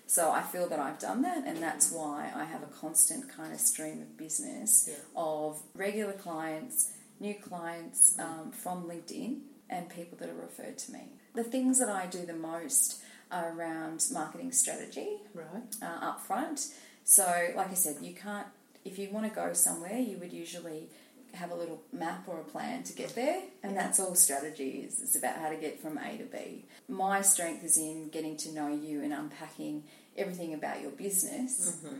So 0.10 0.32
I 0.32 0.42
feel 0.42 0.68
that 0.70 0.80
I've 0.80 1.00
done 1.00 1.22
that, 1.24 1.44
and 1.46 1.58
that's 1.62 1.92
why 1.92 2.32
I 2.34 2.46
have 2.46 2.64
a 2.64 2.68
constant 2.68 3.30
kind 3.30 3.52
of 3.54 3.60
stream 3.60 4.02
of 4.02 4.18
business 4.18 4.88
Yeah. 4.90 4.96
of 5.18 5.62
regular 5.76 6.14
clients, 6.14 6.92
new 7.20 7.36
clients 7.36 8.18
um, 8.18 8.52
from 8.52 8.88
LinkedIn, 8.88 9.40
and 9.70 9.90
people 9.90 10.18
that 10.20 10.30
are 10.30 10.34
referred 10.50 10.78
to 10.80 10.94
me. 10.94 11.12
The 11.36 11.44
things 11.44 11.78
that 11.80 11.90
I 11.90 12.06
do 12.08 12.26
the 12.26 12.34
most 12.34 13.02
are 13.32 13.52
around 13.54 14.06
marketing 14.14 14.54
strategy 14.54 15.18
Right. 15.34 15.76
uh, 15.82 15.86
up 16.10 16.22
front. 16.22 16.74
So, 17.04 17.50
like 17.56 17.70
I 17.72 17.74
said, 17.74 17.98
you 18.02 18.14
can't, 18.16 18.48
if 18.86 18.98
you 18.98 19.10
want 19.12 19.28
to 19.28 19.36
go 19.36 19.52
somewhere, 19.52 19.98
you 20.00 20.18
would 20.20 20.32
usually 20.32 20.90
have 21.34 21.52
a 21.52 21.56
little 21.56 21.82
map 21.92 22.24
or 22.28 22.40
a 22.40 22.44
plan 22.46 22.84
to 22.84 22.94
get 22.94 23.14
there, 23.14 23.42
and 23.62 23.76
that's 23.76 24.00
all 24.00 24.16
strategy 24.16 24.86
is. 24.88 25.02
It's 25.02 25.16
about 25.18 25.36
how 25.38 25.50
to 25.50 25.58
get 25.58 25.80
from 25.82 25.98
A 25.98 26.18
to 26.18 26.24
B. 26.24 26.64
My 26.88 27.22
strength 27.22 27.66
is 27.66 27.78
in 27.78 28.08
getting 28.08 28.38
to 28.38 28.52
know 28.54 28.70
you 28.74 29.04
and 29.04 29.12
unpacking 29.14 29.84
everything 30.18 30.54
about 30.54 30.82
your 30.82 30.92
business 30.92 31.78
mm-hmm. 31.78 31.98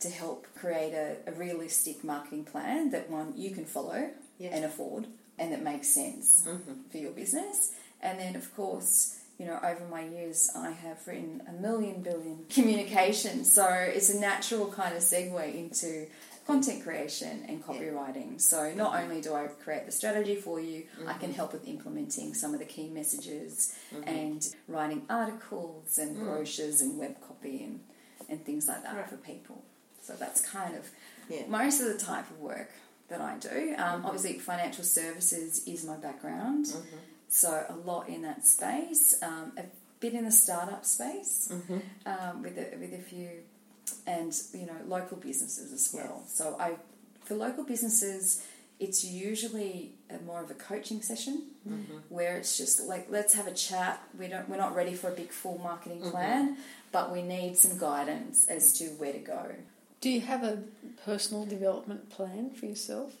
to 0.00 0.08
help 0.08 0.46
create 0.54 0.92
a, 0.92 1.16
a 1.26 1.32
realistic 1.32 2.04
marketing 2.04 2.44
plan 2.44 2.90
that 2.90 3.10
one 3.10 3.32
you 3.36 3.50
can 3.50 3.64
follow 3.64 4.10
and 4.40 4.64
afford 4.64 5.06
and 5.38 5.52
that 5.52 5.62
makes 5.62 5.88
sense 5.88 6.44
mm-hmm. 6.46 6.72
for 6.90 6.98
your 6.98 7.12
business. 7.12 7.72
And 8.00 8.18
then, 8.18 8.36
of 8.36 8.54
course, 8.54 9.18
you 9.38 9.46
know, 9.46 9.58
over 9.62 9.86
my 9.90 10.06
years, 10.06 10.50
I 10.56 10.70
have 10.70 11.06
written 11.06 11.42
a 11.48 11.52
million 11.52 12.02
billion 12.02 12.44
communications, 12.50 13.52
so 13.52 13.68
it's 13.68 14.10
a 14.10 14.18
natural 14.18 14.70
kind 14.72 14.96
of 14.96 15.02
segue 15.02 15.54
into 15.54 16.06
content 16.46 16.84
creation 16.84 17.44
and 17.48 17.64
copywriting. 17.64 18.40
So 18.40 18.72
not 18.74 18.92
mm-hmm. 18.92 19.02
only 19.02 19.20
do 19.20 19.34
I 19.34 19.46
create 19.46 19.84
the 19.86 19.92
strategy 19.92 20.36
for 20.36 20.60
you, 20.60 20.84
I 21.06 21.14
can 21.14 21.30
mm-hmm. 21.30 21.32
help 21.32 21.52
with 21.52 21.66
implementing 21.66 22.34
some 22.34 22.54
of 22.54 22.60
the 22.60 22.66
key 22.66 22.88
messages 22.88 23.74
mm-hmm. 23.92 24.08
and 24.08 24.54
writing 24.68 25.02
articles 25.10 25.98
and 25.98 26.16
mm. 26.16 26.24
brochures 26.24 26.80
and 26.80 26.98
web 26.98 27.16
copy 27.26 27.64
and, 27.64 27.80
and 28.28 28.44
things 28.44 28.68
like 28.68 28.82
that 28.84 28.96
Right. 28.96 29.08
for 29.08 29.16
people. 29.16 29.64
So 30.02 30.14
that's 30.18 30.40
kind 30.40 30.76
of 30.76 30.88
Yeah. 31.28 31.46
most 31.48 31.80
of 31.80 31.88
the 31.88 31.98
type 31.98 32.30
of 32.30 32.38
work 32.40 32.70
that 33.08 33.20
I 33.20 33.36
do. 33.38 33.74
Um, 33.76 34.04
Obviously, 34.04 34.38
financial 34.38 34.84
services 34.84 35.66
is 35.66 35.84
my 35.84 35.96
background, 35.96 36.72
so 37.28 37.66
a 37.68 37.74
lot 37.74 38.08
in 38.08 38.22
that 38.22 38.46
space. 38.46 39.20
Um, 39.22 39.52
a 39.56 39.64
bit 40.00 40.14
in 40.14 40.24
the 40.24 40.30
startup 40.30 40.84
space 40.84 41.50
um, 42.06 42.42
with 42.42 42.58
a, 42.58 42.76
with 42.78 42.92
a 42.92 43.02
few, 43.02 43.30
and 44.06 44.32
you 44.52 44.66
know, 44.66 44.76
local 44.86 45.16
businesses 45.16 45.72
as 45.72 45.92
well. 45.92 46.24
So 46.26 46.56
I, 46.58 46.74
for 47.24 47.34
local 47.34 47.64
businesses, 47.64 48.44
it's 48.78 49.04
usually 49.04 49.92
more 50.24 50.42
of 50.42 50.50
a 50.50 50.54
coaching 50.54 51.02
session 51.02 51.42
mm-hmm. 51.68 51.98
where 52.08 52.36
it's 52.36 52.56
just 52.58 52.86
like 52.86 53.06
let's 53.10 53.34
have 53.34 53.46
a 53.46 53.52
chat. 53.54 54.02
We 54.18 54.28
don't 54.28 54.48
we're 54.48 54.56
not 54.56 54.74
ready 54.74 54.94
for 54.94 55.08
a 55.08 55.14
big 55.14 55.30
full 55.30 55.58
marketing 55.58 56.00
mm-hmm. 56.00 56.10
plan, 56.10 56.56
but 56.92 57.12
we 57.12 57.22
need 57.22 57.56
some 57.56 57.78
guidance 57.78 58.46
as 58.48 58.72
to 58.78 58.86
where 58.90 59.12
to 59.12 59.18
go. 59.18 59.54
Do 60.00 60.10
you 60.10 60.20
have 60.20 60.44
a 60.44 60.62
personal 61.04 61.46
development 61.46 62.10
plan 62.10 62.50
for 62.50 62.66
yourself? 62.66 63.14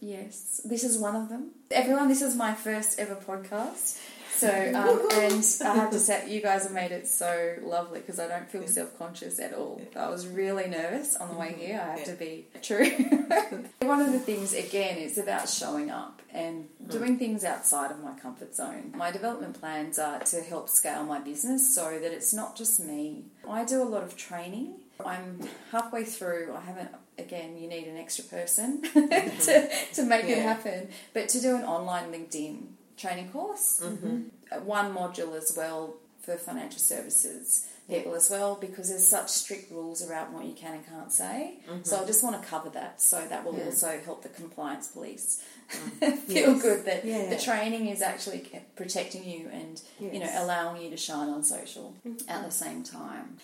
Yes, 0.00 0.62
this 0.64 0.82
is 0.84 0.96
one 0.96 1.14
of 1.14 1.28
them. 1.28 1.50
Everyone, 1.70 2.08
this 2.08 2.22
is 2.22 2.34
my 2.34 2.54
first 2.54 2.98
ever 2.98 3.16
podcast. 3.16 3.98
So, 4.36 4.48
um, 4.48 5.08
and 5.12 5.44
I 5.64 5.74
have 5.74 5.90
to 5.90 5.98
say, 5.98 6.30
you 6.30 6.40
guys 6.40 6.64
have 6.64 6.72
made 6.72 6.92
it 6.92 7.06
so 7.06 7.56
lovely 7.62 8.00
because 8.00 8.18
I 8.18 8.28
don't 8.28 8.48
feel 8.50 8.66
self 8.66 8.98
conscious 8.98 9.38
at 9.38 9.52
all. 9.52 9.80
I 9.96 10.08
was 10.08 10.26
really 10.26 10.68
nervous 10.68 11.16
on 11.16 11.28
the 11.28 11.34
way 11.34 11.54
here, 11.58 11.80
I 11.82 11.96
have 11.96 12.04
to 12.04 12.12
be 12.12 12.46
true. 12.62 12.88
One 13.80 14.00
of 14.00 14.12
the 14.12 14.18
things, 14.18 14.54
again, 14.54 14.98
is 14.98 15.18
about 15.18 15.48
showing 15.48 15.90
up 15.90 16.22
and 16.32 16.68
doing 16.88 17.18
things 17.18 17.44
outside 17.44 17.90
of 17.90 18.02
my 18.02 18.12
comfort 18.18 18.54
zone. 18.54 18.92
My 18.96 19.10
development 19.10 19.60
plans 19.60 19.98
are 19.98 20.20
to 20.20 20.40
help 20.40 20.68
scale 20.68 21.04
my 21.04 21.20
business 21.20 21.74
so 21.74 21.98
that 21.98 22.12
it's 22.12 22.32
not 22.32 22.56
just 22.56 22.80
me. 22.80 23.24
I 23.48 23.64
do 23.64 23.82
a 23.82 23.84
lot 23.84 24.02
of 24.02 24.16
training. 24.16 24.74
I'm 25.04 25.40
halfway 25.72 26.04
through, 26.04 26.54
I 26.54 26.60
haven't 26.60 26.90
again, 27.18 27.56
you 27.56 27.68
need 27.68 27.86
an 27.86 27.96
extra 27.96 28.24
person 28.24 28.82
to, 28.92 29.70
to 29.94 30.02
make 30.04 30.24
it 30.24 30.38
happen. 30.38 30.88
But 31.12 31.28
to 31.30 31.40
do 31.40 31.54
an 31.56 31.62
online 31.62 32.12
LinkedIn 32.12 32.66
training 33.00 33.28
course, 33.30 33.80
uh, 33.82 34.60
one 34.60 34.94
module 34.94 35.36
as 35.36 35.54
well 35.56 35.94
for 36.22 36.36
financial 36.36 36.78
services 36.80 37.66
people 37.88 38.14
as 38.14 38.30
well, 38.30 38.54
because 38.60 38.88
there's 38.88 39.04
such 39.08 39.28
strict 39.28 39.68
rules 39.72 40.00
around 40.08 40.32
what 40.32 40.44
you 40.44 40.52
can 40.52 40.74
and 40.74 40.86
can't 40.86 41.10
say. 41.10 41.54
So 41.82 42.00
I 42.00 42.04
just 42.06 42.22
want 42.22 42.40
to 42.40 42.46
cover 42.48 42.70
that, 42.70 43.02
so 43.02 43.20
that 43.28 43.44
will 43.44 43.56
Yeah. 43.58 43.64
also 43.64 43.98
help 44.04 44.22
the 44.22 44.28
compliance 44.28 44.86
police 44.86 45.42
Yes. 46.00 46.20
feel 46.20 46.54
good 46.56 46.84
that 46.84 47.04
Yeah. 47.04 47.28
the 47.30 47.36
training 47.36 47.88
is 47.88 48.00
actually 48.00 48.48
protecting 48.76 49.24
you 49.24 49.48
and 49.52 49.82
you 49.98 50.20
know 50.20 50.26
Mm-hmm. 50.26 50.42
allowing 50.44 50.82
you 50.82 50.90
to 50.90 50.96
shine 50.96 51.28
on 51.30 51.42
social 51.42 51.94
at 52.28 52.44
the 52.44 52.52
same 52.52 52.84
time. 52.84 53.38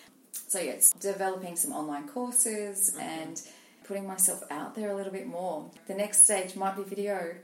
So 0.47 0.59
yeah, 0.59 0.71
it's 0.71 0.91
developing 0.91 1.57
some 1.57 1.73
online 1.73 2.07
courses 2.07 2.91
Mm-hmm. 2.91 3.01
and 3.01 3.41
putting 3.87 4.05
myself 4.05 4.43
out 4.51 4.75
there 4.75 4.91
a 4.91 4.95
little 4.95 5.11
bit 5.11 5.27
more. 5.27 5.69
The 5.87 5.93
next 5.93 6.23
stage 6.25 6.55
might 6.55 6.75
be 6.75 6.83
video. 6.83 7.35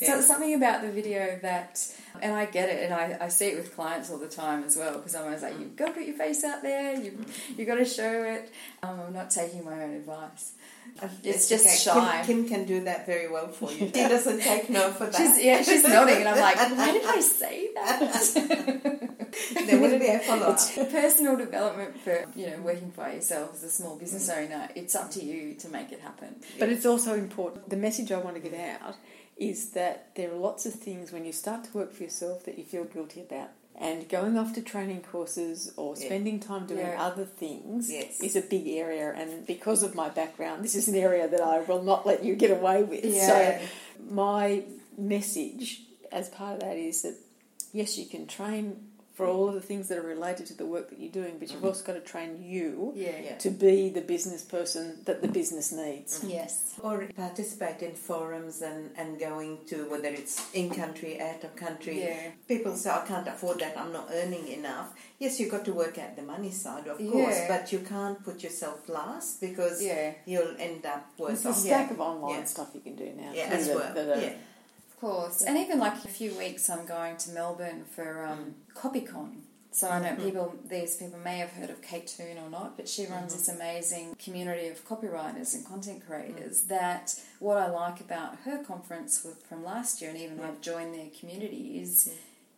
So 0.00 0.16
Yeah. 0.16 0.20
something 0.20 0.54
about 0.54 0.82
the 0.82 0.90
video 0.90 1.38
that, 1.42 1.86
and 2.20 2.32
I 2.34 2.46
get 2.46 2.68
it, 2.68 2.82
and 2.84 2.92
I, 2.92 3.16
I 3.20 3.28
see 3.28 3.46
it 3.48 3.56
with 3.56 3.74
clients 3.74 4.10
all 4.10 4.18
the 4.18 4.28
time 4.28 4.64
as 4.64 4.76
well, 4.76 4.94
because 4.94 5.14
I'm 5.14 5.24
always 5.24 5.42
like, 5.42 5.58
you've 5.58 5.76
got 5.76 5.86
to 5.86 5.92
put 5.92 6.04
your 6.04 6.16
face 6.16 6.42
out 6.44 6.62
there, 6.62 6.94
you 7.00 7.24
you 7.56 7.64
got 7.64 7.76
to 7.76 7.84
show 7.84 8.24
it. 8.24 8.52
Um, 8.82 9.00
I'm 9.00 9.12
not 9.12 9.30
taking 9.30 9.64
my 9.64 9.82
own 9.84 9.94
advice. 9.94 10.52
It's 11.22 11.48
just 11.48 11.64
okay. 11.66 11.76
shy. 11.76 12.22
Kim, 12.26 12.42
Kim 12.44 12.48
can 12.48 12.66
do 12.66 12.84
that 12.84 13.06
very 13.06 13.28
well 13.30 13.48
for 13.48 13.70
you. 13.70 13.78
She 13.86 13.90
doesn't 13.92 14.40
take 14.40 14.68
no 14.68 14.90
for 14.90 15.06
that. 15.06 15.16
She's, 15.16 15.42
yeah, 15.44 15.62
she's 15.62 15.84
nodding, 15.84 16.16
and 16.18 16.28
I'm 16.28 16.38
like, 16.38 16.56
why 16.76 16.92
did 16.92 17.04
I 17.06 17.20
say 17.20 17.70
that? 17.74 19.08
there 19.66 19.80
will 19.80 19.98
be 19.98 20.08
a 20.08 20.18
follow 20.18 20.48
up. 20.48 20.58
Personal 20.90 21.36
development 21.36 21.98
for 22.00 22.24
you 22.34 22.48
know 22.48 22.58
working 22.58 22.90
for 22.90 23.08
yourself 23.08 23.54
as 23.54 23.62
a 23.62 23.70
small 23.70 23.96
business 23.96 24.28
owner, 24.28 24.68
it's 24.74 24.94
up 24.94 25.10
to 25.12 25.24
you 25.24 25.54
to 25.54 25.68
make 25.68 25.91
it 25.92 26.00
happen. 26.00 26.36
But 26.58 26.68
it's 26.68 26.86
also 26.86 27.14
important. 27.14 27.68
The 27.70 27.76
message 27.76 28.10
I 28.12 28.18
want 28.18 28.36
to 28.36 28.42
get 28.48 28.54
out 28.80 28.96
is 29.36 29.70
that 29.70 30.14
there 30.14 30.30
are 30.30 30.36
lots 30.36 30.66
of 30.66 30.74
things 30.74 31.10
when 31.12 31.24
you 31.24 31.32
start 31.32 31.64
to 31.64 31.72
work 31.72 31.92
for 31.92 32.02
yourself 32.02 32.44
that 32.44 32.58
you 32.58 32.64
feel 32.64 32.84
guilty 32.84 33.20
about. 33.20 33.48
And 33.74 34.08
going 34.08 34.36
off 34.36 34.52
to 34.54 34.60
training 34.62 35.00
courses 35.00 35.72
or 35.76 35.96
spending 35.96 36.38
time 36.38 36.66
doing 36.66 36.80
Yeah. 36.86 37.02
other 37.02 37.24
things 37.24 37.90
Yes. 37.90 38.20
is 38.20 38.36
a 38.36 38.42
big 38.42 38.68
area. 38.68 39.12
And 39.16 39.46
because 39.46 39.82
of 39.82 39.94
my 39.94 40.08
background, 40.10 40.62
this 40.62 40.74
is 40.74 40.88
an 40.88 40.94
area 40.94 41.26
that 41.26 41.40
I 41.40 41.60
will 41.60 41.82
not 41.82 42.06
let 42.06 42.22
you 42.22 42.36
get 42.36 42.50
away 42.50 42.82
with. 42.82 43.04
Yeah. 43.04 43.26
So 43.26 43.66
my 44.10 44.64
message 44.96 45.82
as 46.12 46.28
part 46.28 46.54
of 46.56 46.60
that 46.60 46.76
is 46.76 47.02
that 47.02 47.16
yes, 47.72 47.96
you 47.98 48.06
can 48.06 48.26
train 48.26 48.88
for 49.22 49.28
all 49.30 49.48
of 49.48 49.54
the 49.54 49.60
things 49.60 49.88
that 49.88 49.98
are 49.98 50.02
related 50.16 50.46
to 50.46 50.54
the 50.56 50.66
work 50.66 50.90
that 50.90 50.98
you're 50.98 51.10
doing, 51.12 51.38
but 51.38 51.48
you've 51.48 51.58
mm-hmm. 51.58 51.68
also 51.68 51.84
got 51.84 51.94
to 51.94 52.00
train 52.00 52.42
you 52.42 52.92
Yeah. 52.94 53.10
Yeah. 53.22 53.36
to 53.38 53.50
be 53.50 53.88
the 53.90 54.00
business 54.00 54.42
person 54.42 54.98
that 55.04 55.22
the 55.22 55.28
business 55.28 55.72
needs. 55.72 56.18
Mm-hmm. 56.18 56.30
Yes. 56.30 56.78
Or 56.82 57.08
participate 57.16 57.82
in 57.82 57.94
forums 57.94 58.62
and, 58.62 58.90
and 58.96 59.18
going 59.18 59.58
to 59.68 59.88
whether 59.90 60.08
it's 60.08 60.52
in 60.52 60.70
country, 60.70 61.20
out 61.20 61.44
of 61.44 61.54
country. 61.56 62.00
Yeah. 62.02 62.30
People 62.48 62.74
say, 62.76 62.90
I 62.90 63.04
can't 63.06 63.28
afford 63.28 63.60
that, 63.60 63.78
I'm 63.78 63.92
not 63.92 64.08
earning 64.12 64.48
enough. 64.48 64.92
Yes, 65.18 65.38
you've 65.38 65.50
got 65.50 65.64
to 65.66 65.72
work 65.72 65.98
out 65.98 66.16
the 66.16 66.22
money 66.22 66.50
side, 66.50 66.86
of 66.88 66.98
course, 66.98 67.38
Yeah. 67.38 67.48
but 67.48 67.72
you 67.72 67.78
can't 67.80 68.22
put 68.24 68.42
yourself 68.42 68.88
last 68.88 69.40
because 69.40 69.82
Yeah. 69.82 70.14
you'll 70.26 70.56
end 70.58 70.84
up 70.84 71.06
worse 71.16 71.42
There's 71.42 71.46
a 71.46 71.48
off. 71.50 71.56
stack 71.56 71.90
of 71.92 72.00
online 72.00 72.40
Yeah. 72.40 72.44
stuff 72.44 72.70
you 72.74 72.80
can 72.80 72.96
do 72.96 73.12
now. 73.16 73.30
Yeah, 73.32 73.48
too, 73.48 73.54
as 73.54 73.66
that- 73.68 73.76
well. 73.76 73.94
that 73.94 74.18
are- 74.18 74.20
yeah. 74.20 74.32
Of 75.02 75.10
course. 75.10 75.42
And 75.42 75.58
even 75.58 75.78
like 75.78 76.04
a 76.04 76.08
few 76.08 76.32
weeks, 76.38 76.70
I'm 76.70 76.86
going 76.86 77.16
to 77.18 77.30
Melbourne 77.30 77.84
for 77.84 78.24
um, 78.24 78.54
CopyCon. 78.74 79.38
So 79.72 79.88
I 79.88 79.98
know 80.00 80.08
mm-hmm. 80.08 80.24
people, 80.24 80.54
these 80.68 80.96
people 80.96 81.18
may 81.18 81.38
have 81.38 81.50
heard 81.50 81.70
of 81.70 81.80
Kate 81.80 82.06
Toon 82.06 82.36
or 82.38 82.50
not, 82.50 82.76
but 82.76 82.88
she 82.88 83.06
runs 83.06 83.32
mm-hmm. 83.32 83.38
this 83.38 83.48
amazing 83.48 84.16
community 84.22 84.68
of 84.68 84.86
copywriters 84.86 85.54
and 85.54 85.66
content 85.66 86.06
creators. 86.06 86.64
Mm. 86.64 86.68
That 86.68 87.14
what 87.38 87.56
I 87.56 87.70
like 87.70 88.00
about 88.00 88.36
her 88.44 88.62
conference 88.62 89.24
with, 89.24 89.42
from 89.46 89.64
last 89.64 90.02
year, 90.02 90.10
and 90.10 90.18
even 90.20 90.40
I've 90.40 90.60
joined 90.60 90.94
their 90.94 91.08
community, 91.18 91.80
is 91.80 92.12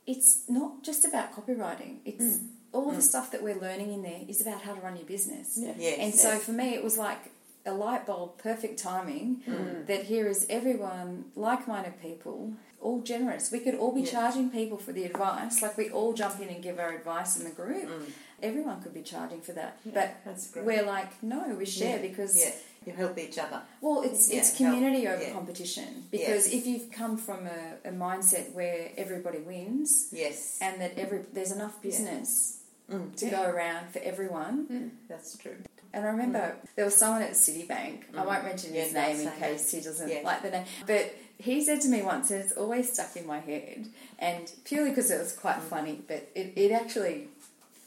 it's 0.06 0.42
not 0.48 0.82
just 0.82 1.04
about 1.04 1.32
copywriting. 1.32 1.98
It's 2.04 2.38
mm. 2.38 2.48
all 2.72 2.90
the 2.90 2.98
mm. 2.98 3.02
stuff 3.02 3.30
that 3.30 3.44
we're 3.44 3.60
learning 3.60 3.92
in 3.92 4.02
there 4.02 4.22
is 4.26 4.40
about 4.40 4.62
how 4.62 4.74
to 4.74 4.80
run 4.80 4.96
your 4.96 5.06
business. 5.06 5.56
Yeah. 5.56 5.72
Yes, 5.78 5.98
And 6.00 6.14
so 6.14 6.32
yes. 6.32 6.44
for 6.44 6.52
me, 6.52 6.74
it 6.74 6.82
was 6.82 6.98
like 6.98 7.30
a 7.66 7.72
light 7.72 8.04
bulb, 8.06 8.36
perfect 8.38 8.78
timing 8.78 9.42
Mm. 9.46 9.86
that 9.86 10.04
here 10.04 10.26
is 10.26 10.46
everyone, 10.50 11.24
like 11.34 11.66
minded 11.66 12.00
people, 12.00 12.52
all 12.80 13.00
generous. 13.00 13.50
We 13.50 13.60
could 13.60 13.74
all 13.74 13.92
be 13.92 14.02
Yeah. 14.02 14.10
charging 14.10 14.50
people 14.50 14.76
for 14.78 14.92
the 14.92 15.04
advice, 15.04 15.62
like 15.62 15.76
we 15.78 15.88
all 15.90 16.12
jump 16.12 16.40
in 16.40 16.48
and 16.48 16.62
give 16.62 16.78
our 16.78 16.92
advice 16.94 17.36
in 17.38 17.44
the 17.44 17.50
group. 17.50 17.88
Mm. 17.88 18.10
Everyone 18.42 18.82
could 18.82 18.92
be 18.92 19.02
charging 19.02 19.40
for 19.40 19.52
that. 19.52 19.78
but 19.84 20.10
that's 20.24 20.48
great. 20.50 20.66
we're 20.66 20.82
like, 20.84 21.22
no, 21.22 21.54
we 21.58 21.64
share 21.64 21.96
Yeah, 21.96 22.02
because, 22.08 22.38
yeah, 22.38 22.52
you 22.84 22.92
help 22.92 23.16
each 23.18 23.38
other. 23.38 23.62
well, 23.80 24.02
it's, 24.02 24.30
Yeah, 24.30 24.40
it's 24.40 24.54
community 24.56 25.04
help, 25.04 25.16
over 25.16 25.24
yeah. 25.28 25.32
competition. 25.32 26.04
Because 26.10 26.44
Yes. 26.46 26.54
if 26.58 26.66
you've 26.66 26.90
come 26.90 27.16
from 27.16 27.46
a, 27.46 27.88
a 27.88 27.92
mindset 27.92 28.52
where 28.52 28.90
everybody 28.98 29.38
wins 29.38 30.08
Yes, 30.12 30.58
and 30.60 30.78
that 30.82 30.98
every 30.98 31.20
there's 31.32 31.52
enough 31.52 31.80
business 31.80 32.58
Mm, 32.90 33.16
to 33.16 33.24
yeah, 33.24 33.30
go 33.30 33.42
around 33.50 33.88
for 33.94 34.00
everyone, 34.00 34.90
that's 35.08 35.38
true. 35.38 35.56
And 35.94 36.04
I 36.04 36.08
remember 36.08 36.56
there 36.74 36.84
was 36.84 36.96
someone 36.96 37.22
at 37.22 37.30
Citibank. 37.32 38.00
I 38.18 38.24
won't 38.26 38.42
mention 38.44 38.72
Mm. 38.72 38.74
Yeah, 38.74 38.82
his 38.82 38.92
name 38.94 39.20
in 39.28 39.32
case 39.38 39.70
he 39.70 39.80
doesn't 39.80 40.08
Yeah. 40.10 40.22
like 40.24 40.42
the 40.42 40.50
name. 40.50 40.64
But 40.86 41.14
he 41.38 41.64
said 41.64 41.80
to 41.82 41.88
me 41.88 42.02
once, 42.02 42.30
and 42.32 42.42
it's 42.42 42.52
always 42.52 42.92
stuck 42.92 43.16
in 43.16 43.26
my 43.26 43.38
head, 43.38 43.86
and 44.18 44.50
purely 44.64 44.90
because 44.90 45.10
it 45.12 45.20
was 45.20 45.32
quite 45.32 45.58
Mm. 45.58 45.68
funny, 45.68 46.02
but 46.08 46.28
it, 46.34 46.52
it 46.56 46.72
actually 46.72 47.28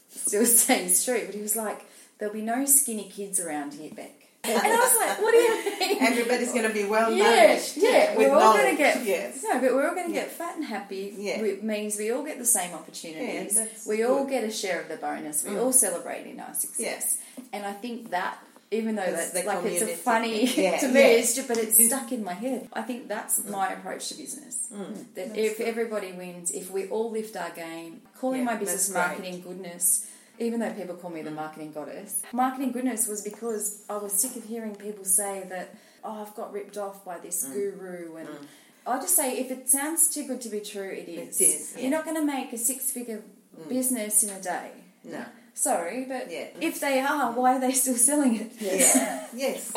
still 0.09 0.45
stays 0.61 1.03
true. 1.03 1.23
But 1.25 1.35
he 1.35 1.41
was 1.41 1.57
like, 1.57 1.81
"There'll 2.17 2.33
be 2.33 2.41
no 2.41 2.65
skinny 2.65 3.09
kids 3.09 3.39
around 3.41 3.73
here, 3.73 3.91
Beck." 3.93 4.16
And 4.47 4.73
I 4.73 4.75
was 4.77 4.95
like, 4.97 5.21
"What 5.21 5.31
do 5.31 5.37
you 5.37 5.79
mean?" 5.79 5.97
Everybody's 6.01 6.51
going 6.53 6.67
to 6.67 6.73
be 6.73 6.85
well 6.85 7.11
Yeah, 7.11 7.23
nourished. 7.47 7.77
yeah, 7.77 8.15
with 8.17 8.29
we're 8.29 8.35
all 8.35 8.53
going 8.53 8.71
to 8.71 8.77
get 8.77 9.05
yes. 9.05 9.43
no, 9.43 9.59
but 9.61 9.73
we're 9.73 9.87
all 9.87 9.95
going 9.95 10.07
to 10.07 10.13
get 10.13 10.29
fat 10.31 10.55
and 10.55 10.65
happy. 10.65 11.13
Yeah. 11.17 11.41
Which 11.41 11.61
means 11.61 11.97
we 11.97 12.11
all 12.11 12.23
get 12.23 12.37
the 12.37 12.45
same 12.45 12.73
opportunities. 12.73 13.55
Yeah, 13.57 13.65
we 13.87 14.03
all 14.03 14.23
good. 14.23 14.29
get 14.31 14.43
a 14.43 14.51
share 14.51 14.81
of 14.81 14.87
the 14.89 14.97
bonus. 14.97 15.43
We 15.43 15.51
Mm. 15.51 15.61
all 15.63 15.73
celebrate 15.73 16.25
in 16.27 16.39
our 16.39 16.53
success. 16.53 17.17
And 17.53 17.65
I 17.65 17.73
think 17.73 18.09
that, 18.11 18.37
even 18.71 18.95
though 18.95 19.03
It's 19.03 19.31
that's 19.31 19.45
like 19.45 19.63
it's 19.65 19.81
a 19.81 19.87
funny 19.95 20.45
Yeah, 20.55 20.77
to 20.77 20.87
me, 20.89 20.99
yeah. 20.99 21.07
it's 21.19 21.35
just, 21.35 21.47
but 21.47 21.57
it's 21.57 21.83
stuck 21.85 22.11
in 22.11 22.23
my 22.23 22.33
head. 22.33 22.67
I 22.73 22.81
think 22.81 23.07
that's 23.07 23.43
my 23.45 23.67
approach 23.73 24.09
to 24.09 24.15
business. 24.15 24.67
Mm. 24.73 24.93
That 25.15 25.27
That's 25.27 25.37
if 25.37 25.57
good. 25.57 25.67
everybody 25.67 26.11
wins, 26.11 26.51
if 26.51 26.69
we 26.71 26.87
all 26.89 27.09
lift 27.11 27.35
our 27.37 27.49
game, 27.51 28.01
calling 28.19 28.39
Yeah, 28.39 28.45
my 28.45 28.55
business 28.55 28.87
that's 28.89 29.07
great. 29.07 29.17
marketing 29.19 29.41
goodness. 29.41 30.05
Even 30.39 30.59
though 30.59 30.71
people 30.73 30.95
call 30.95 31.09
me 31.09 31.21
the 31.21 31.31
marketing 31.31 31.71
goddess, 31.71 32.21
marketing 32.31 32.71
goodness 32.71 33.07
was 33.07 33.21
because 33.21 33.83
I 33.89 33.97
was 33.97 34.13
sick 34.13 34.35
of 34.35 34.43
hearing 34.43 34.75
people 34.75 35.03
say 35.03 35.43
that, 35.49 35.75
oh, 36.03 36.21
I've 36.21 36.35
got 36.35 36.53
ripped 36.53 36.77
off 36.77 37.03
by 37.03 37.17
this 37.17 37.45
Mm. 37.45 37.53
guru. 37.53 38.15
And 38.17 38.27
mm. 38.29 38.45
I'll 38.85 39.01
just 39.01 39.15
say, 39.15 39.37
if 39.37 39.49
it 39.51 39.69
sounds 39.69 40.09
too 40.13 40.27
good 40.27 40.39
to 40.41 40.49
be 40.49 40.59
true, 40.59 40.89
it 40.89 41.09
is. 41.09 41.41
It 41.41 41.43
is, 41.43 41.73
yeah. 41.75 41.81
You're 41.81 41.91
not 41.91 42.05
going 42.05 42.17
to 42.17 42.25
make 42.25 42.53
a 42.53 42.57
six 42.57 42.91
figure 42.91 43.23
mm. 43.59 43.67
business 43.69 44.23
in 44.23 44.29
a 44.29 44.41
day. 44.41 44.71
No. 45.03 45.25
Sorry, 45.53 46.05
but 46.07 46.29
Yeah. 46.31 46.49
if 46.61 46.79
they 46.79 46.99
are, 46.99 47.31
mm. 47.33 47.35
why 47.35 47.55
are 47.55 47.59
they 47.59 47.71
still 47.71 47.95
selling 47.95 48.35
it? 48.35 48.51
Yeah. 48.59 49.27
yes. 49.33 49.73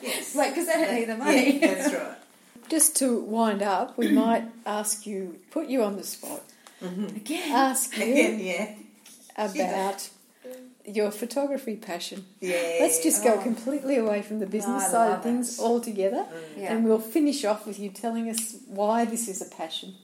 Yes. 0.00 0.34
Like, 0.36 0.50
because 0.54 0.66
they 0.68 0.74
don't 0.74 0.94
need 0.94 1.08
the 1.08 1.16
money. 1.16 1.58
Yeah, 1.58 1.74
that's 1.74 1.92
right. 1.94 2.16
Just 2.68 2.96
to 2.96 3.18
wind 3.20 3.62
up, 3.62 3.96
we 3.98 4.08
might 4.12 4.44
ask 4.66 5.06
you, 5.06 5.40
put 5.50 5.68
you 5.68 5.82
on 5.82 5.96
the 5.96 6.04
spot, 6.04 6.42
mm-hmm. 6.82 7.06
Again. 7.16 7.50
ask 7.52 7.96
you 7.96 8.02
Again, 8.04 8.38
yeah. 8.40 8.74
About 9.38 10.10
your 10.84 11.10
photography 11.10 11.76
passion. 11.76 12.26
Yeah. 12.40 12.78
Let's 12.80 13.02
just 13.02 13.22
go 13.22 13.34
Oh. 13.34 13.42
completely 13.42 13.96
away 13.96 14.22
from 14.22 14.38
the 14.40 14.46
business 14.46 14.84
I 14.84 14.90
side 14.90 15.12
of 15.12 15.22
things 15.22 15.58
it. 15.58 15.62
altogether, 15.62 16.26
Yeah. 16.56 16.72
and 16.72 16.84
we'll 16.84 16.98
finish 17.00 17.44
off 17.44 17.66
with 17.66 17.78
you 17.78 17.90
telling 17.90 18.28
us 18.28 18.56
why 18.66 19.04
this 19.04 19.28
is 19.28 19.40
a 19.40 19.46
passion. 19.46 19.96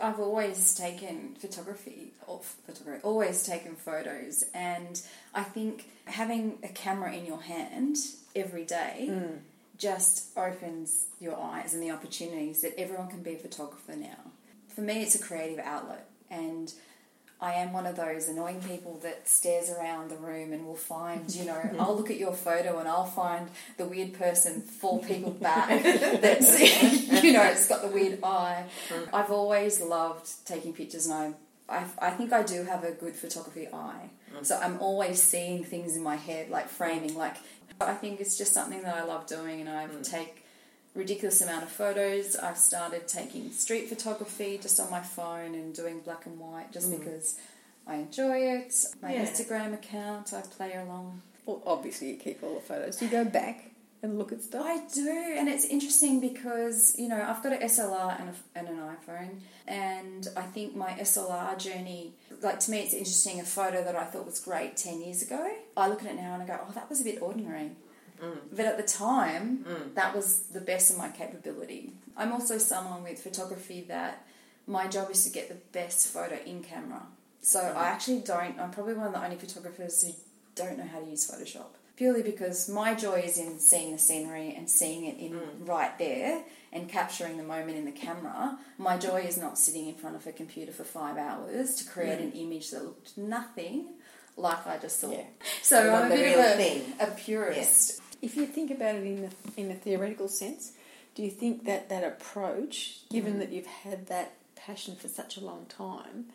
I've 0.00 0.20
always 0.20 0.74
taken 0.74 1.34
photography, 1.38 2.12
or 2.26 2.40
photography, 2.66 3.02
always 3.02 3.42
taken 3.44 3.74
photos, 3.76 4.44
and 4.54 5.00
I 5.34 5.42
think 5.42 5.90
having 6.06 6.58
a 6.62 6.68
camera 6.68 7.12
in 7.12 7.26
your 7.26 7.42
hand 7.42 7.96
every 8.34 8.64
day 8.64 9.08
mm. 9.10 9.38
just 9.76 10.28
opens 10.38 11.06
your 11.18 11.36
eyes 11.38 11.74
and 11.74 11.82
the 11.82 11.90
opportunities 11.90 12.62
that 12.62 12.78
everyone 12.78 13.08
can 13.08 13.22
be 13.22 13.34
a 13.34 13.38
photographer 13.38 13.94
now. 13.96 14.32
For 14.74 14.80
me, 14.80 15.02
it's 15.02 15.16
a 15.16 15.18
creative 15.18 15.58
outlet, 15.58 16.06
and 16.30 16.72
I 17.42 17.54
am 17.54 17.72
one 17.72 17.86
of 17.86 17.96
those 17.96 18.28
annoying 18.28 18.60
people 18.60 18.98
that 19.02 19.26
stares 19.26 19.70
around 19.70 20.10
the 20.10 20.16
room 20.16 20.52
and 20.52 20.66
will 20.66 20.76
find, 20.76 21.34
you 21.34 21.46
know, 21.46 21.58
I'll 21.78 21.96
look 21.96 22.10
at 22.10 22.18
your 22.18 22.34
photo 22.34 22.78
and 22.78 22.88
I'll 22.88 23.06
find 23.06 23.48
the 23.78 23.86
weird 23.86 24.12
person 24.14 24.60
four 24.60 25.00
people 25.00 25.30
back 25.30 25.68
that's, 25.82 26.60
you 27.22 27.32
know, 27.32 27.42
it's 27.44 27.66
got 27.66 27.82
the 27.82 27.88
weird 27.88 28.18
eye. 28.22 28.64
I've 29.12 29.30
always 29.30 29.80
loved 29.80 30.28
taking 30.44 30.74
pictures 30.74 31.06
and 31.06 31.14
I, 31.68 31.78
I, 31.78 32.08
I 32.08 32.10
think 32.10 32.32
I 32.32 32.42
do 32.42 32.64
have 32.64 32.84
a 32.84 32.92
good 32.92 33.16
photography 33.16 33.68
eye. 33.72 34.10
Mm. 34.36 34.44
So 34.44 34.58
I'm 34.58 34.78
always 34.80 35.22
seeing 35.22 35.64
things 35.64 35.96
in 35.96 36.02
my 36.02 36.16
head, 36.16 36.50
like 36.50 36.68
framing, 36.68 37.16
like, 37.16 37.36
I 37.80 37.94
think 37.94 38.20
it's 38.20 38.36
just 38.36 38.52
something 38.52 38.82
that 38.82 38.94
I 38.94 39.04
love 39.04 39.26
doing 39.26 39.60
and 39.60 39.70
I 39.70 39.86
mm. 39.86 40.02
take 40.08 40.39
ridiculous 40.94 41.40
amount 41.40 41.62
of 41.62 41.70
photos. 41.70 42.36
I've 42.36 42.58
started 42.58 43.06
taking 43.06 43.50
street 43.52 43.88
photography 43.88 44.58
just 44.60 44.80
on 44.80 44.90
my 44.90 45.00
phone 45.00 45.54
and 45.54 45.74
doing 45.74 46.00
black 46.00 46.26
and 46.26 46.38
white 46.38 46.72
just 46.72 46.90
mm. 46.90 46.98
because 46.98 47.38
I 47.86 47.96
enjoy 47.96 48.36
it. 48.38 48.74
My 49.02 49.14
Yeah. 49.14 49.24
Instagram 49.24 49.74
account, 49.74 50.32
I 50.32 50.42
play 50.42 50.74
along. 50.74 51.22
Well, 51.46 51.62
obviously, 51.66 52.10
you 52.10 52.16
keep 52.16 52.42
all 52.42 52.54
the 52.54 52.60
photos. 52.60 52.96
Do 52.96 53.06
you 53.06 53.10
go 53.10 53.24
back 53.24 53.70
and 54.02 54.18
look 54.18 54.32
at 54.32 54.42
stuff? 54.42 54.64
I 54.64 54.84
do, 54.92 55.34
and 55.36 55.48
it's 55.48 55.64
interesting 55.64 56.20
because 56.20 56.94
you 56.98 57.08
know 57.08 57.20
I've 57.20 57.42
got 57.42 57.52
an 57.52 57.60
SLR 57.60 58.20
and, 58.20 58.28
a, 58.28 58.58
and 58.58 58.68
an 58.68 58.76
iPhone, 58.76 59.40
and 59.66 60.28
I 60.36 60.42
think 60.42 60.76
my 60.76 60.90
SLR 60.92 61.58
journey, 61.58 62.12
like 62.42 62.60
to 62.60 62.70
me, 62.70 62.78
it's 62.80 62.94
interesting. 62.94 63.40
A 63.40 63.44
photo 63.44 63.82
that 63.82 63.96
I 63.96 64.04
thought 64.04 64.26
was 64.26 64.38
great 64.38 64.76
ten 64.76 65.00
years 65.00 65.22
ago, 65.22 65.50
I 65.76 65.88
look 65.88 66.04
at 66.04 66.10
it 66.10 66.16
now 66.16 66.34
and 66.34 66.42
I 66.42 66.46
go, 66.46 66.60
"Oh, 66.68 66.72
that 66.74 66.88
was 66.88 67.00
a 67.00 67.04
bit 67.04 67.20
ordinary." 67.22 67.72
But 68.52 68.66
at 68.66 68.76
the 68.76 68.82
time, 68.82 69.64
that 69.94 70.14
was 70.14 70.42
the 70.52 70.60
best 70.60 70.90
of 70.90 70.98
my 70.98 71.08
capability. 71.08 71.92
I'm 72.16 72.32
also 72.32 72.58
someone 72.58 73.02
with 73.02 73.22
photography 73.22 73.82
that 73.88 74.26
my 74.66 74.86
job 74.86 75.10
is 75.10 75.24
to 75.24 75.30
get 75.30 75.48
the 75.48 75.56
best 75.72 76.08
photo 76.08 76.38
in 76.44 76.62
camera. 76.62 77.02
So 77.42 77.60
I 77.60 77.88
actually 77.88 78.20
don't. 78.20 78.58
I'm 78.60 78.70
probably 78.70 78.94
one 78.94 79.06
of 79.08 79.12
the 79.14 79.24
only 79.24 79.36
photographers 79.36 80.02
who 80.02 80.12
don't 80.54 80.78
know 80.78 80.84
how 80.84 81.00
to 81.00 81.06
use 81.06 81.30
Photoshop 81.30 81.70
purely 82.00 82.22
because 82.22 82.66
my 82.66 82.94
joy 82.94 83.16
is 83.16 83.36
in 83.36 83.58
seeing 83.58 83.92
the 83.92 83.98
scenery 83.98 84.54
and 84.56 84.70
seeing 84.70 85.04
it 85.04 85.18
in 85.18 85.38
right 85.66 85.98
there 85.98 86.42
and 86.72 86.88
capturing 86.88 87.36
the 87.36 87.42
moment 87.42 87.76
in 87.76 87.84
the 87.84 87.92
camera. 87.92 88.58
My 88.78 88.96
joy 88.96 89.20
is 89.28 89.36
not 89.36 89.58
sitting 89.58 89.86
in 89.86 89.94
front 89.96 90.16
of 90.16 90.26
a 90.26 90.32
computer 90.32 90.72
for 90.72 90.82
five 90.82 91.18
hours 91.18 91.74
to 91.74 91.84
create 91.84 92.18
an 92.18 92.32
image 92.32 92.70
that 92.70 92.82
looked 92.82 93.18
nothing 93.18 93.88
like 94.38 94.66
I 94.66 94.78
just 94.78 94.98
saw. 94.98 95.10
Yeah. 95.10 95.24
So 95.60 95.92
I'm 95.92 96.10
a 96.10 96.14
bit 96.14 96.38
of 96.38 96.44
a, 96.46 96.56
thing. 96.56 96.84
a 97.00 97.06
purist. 97.08 98.00
If 98.22 98.36
you 98.36 98.46
think 98.46 98.70
about 98.70 98.96
it 98.96 99.04
in 99.04 99.30
a, 99.30 99.60
in 99.60 99.70
a 99.70 99.74
theoretical 99.74 100.28
sense, 100.28 100.72
do 101.14 101.22
you 101.22 101.30
think 101.30 101.64
that 101.64 101.88
that 101.88 102.04
approach, 102.04 103.00
given 103.10 103.34
mm. 103.34 103.38
that 103.38 103.52
you've 103.52 103.66
had 103.66 104.06
that 104.06 104.34
passion 104.54 104.96
for 104.96 105.08
such 105.08 105.36
a 105.36 105.40
long 105.40 105.66
time, 105.68 106.26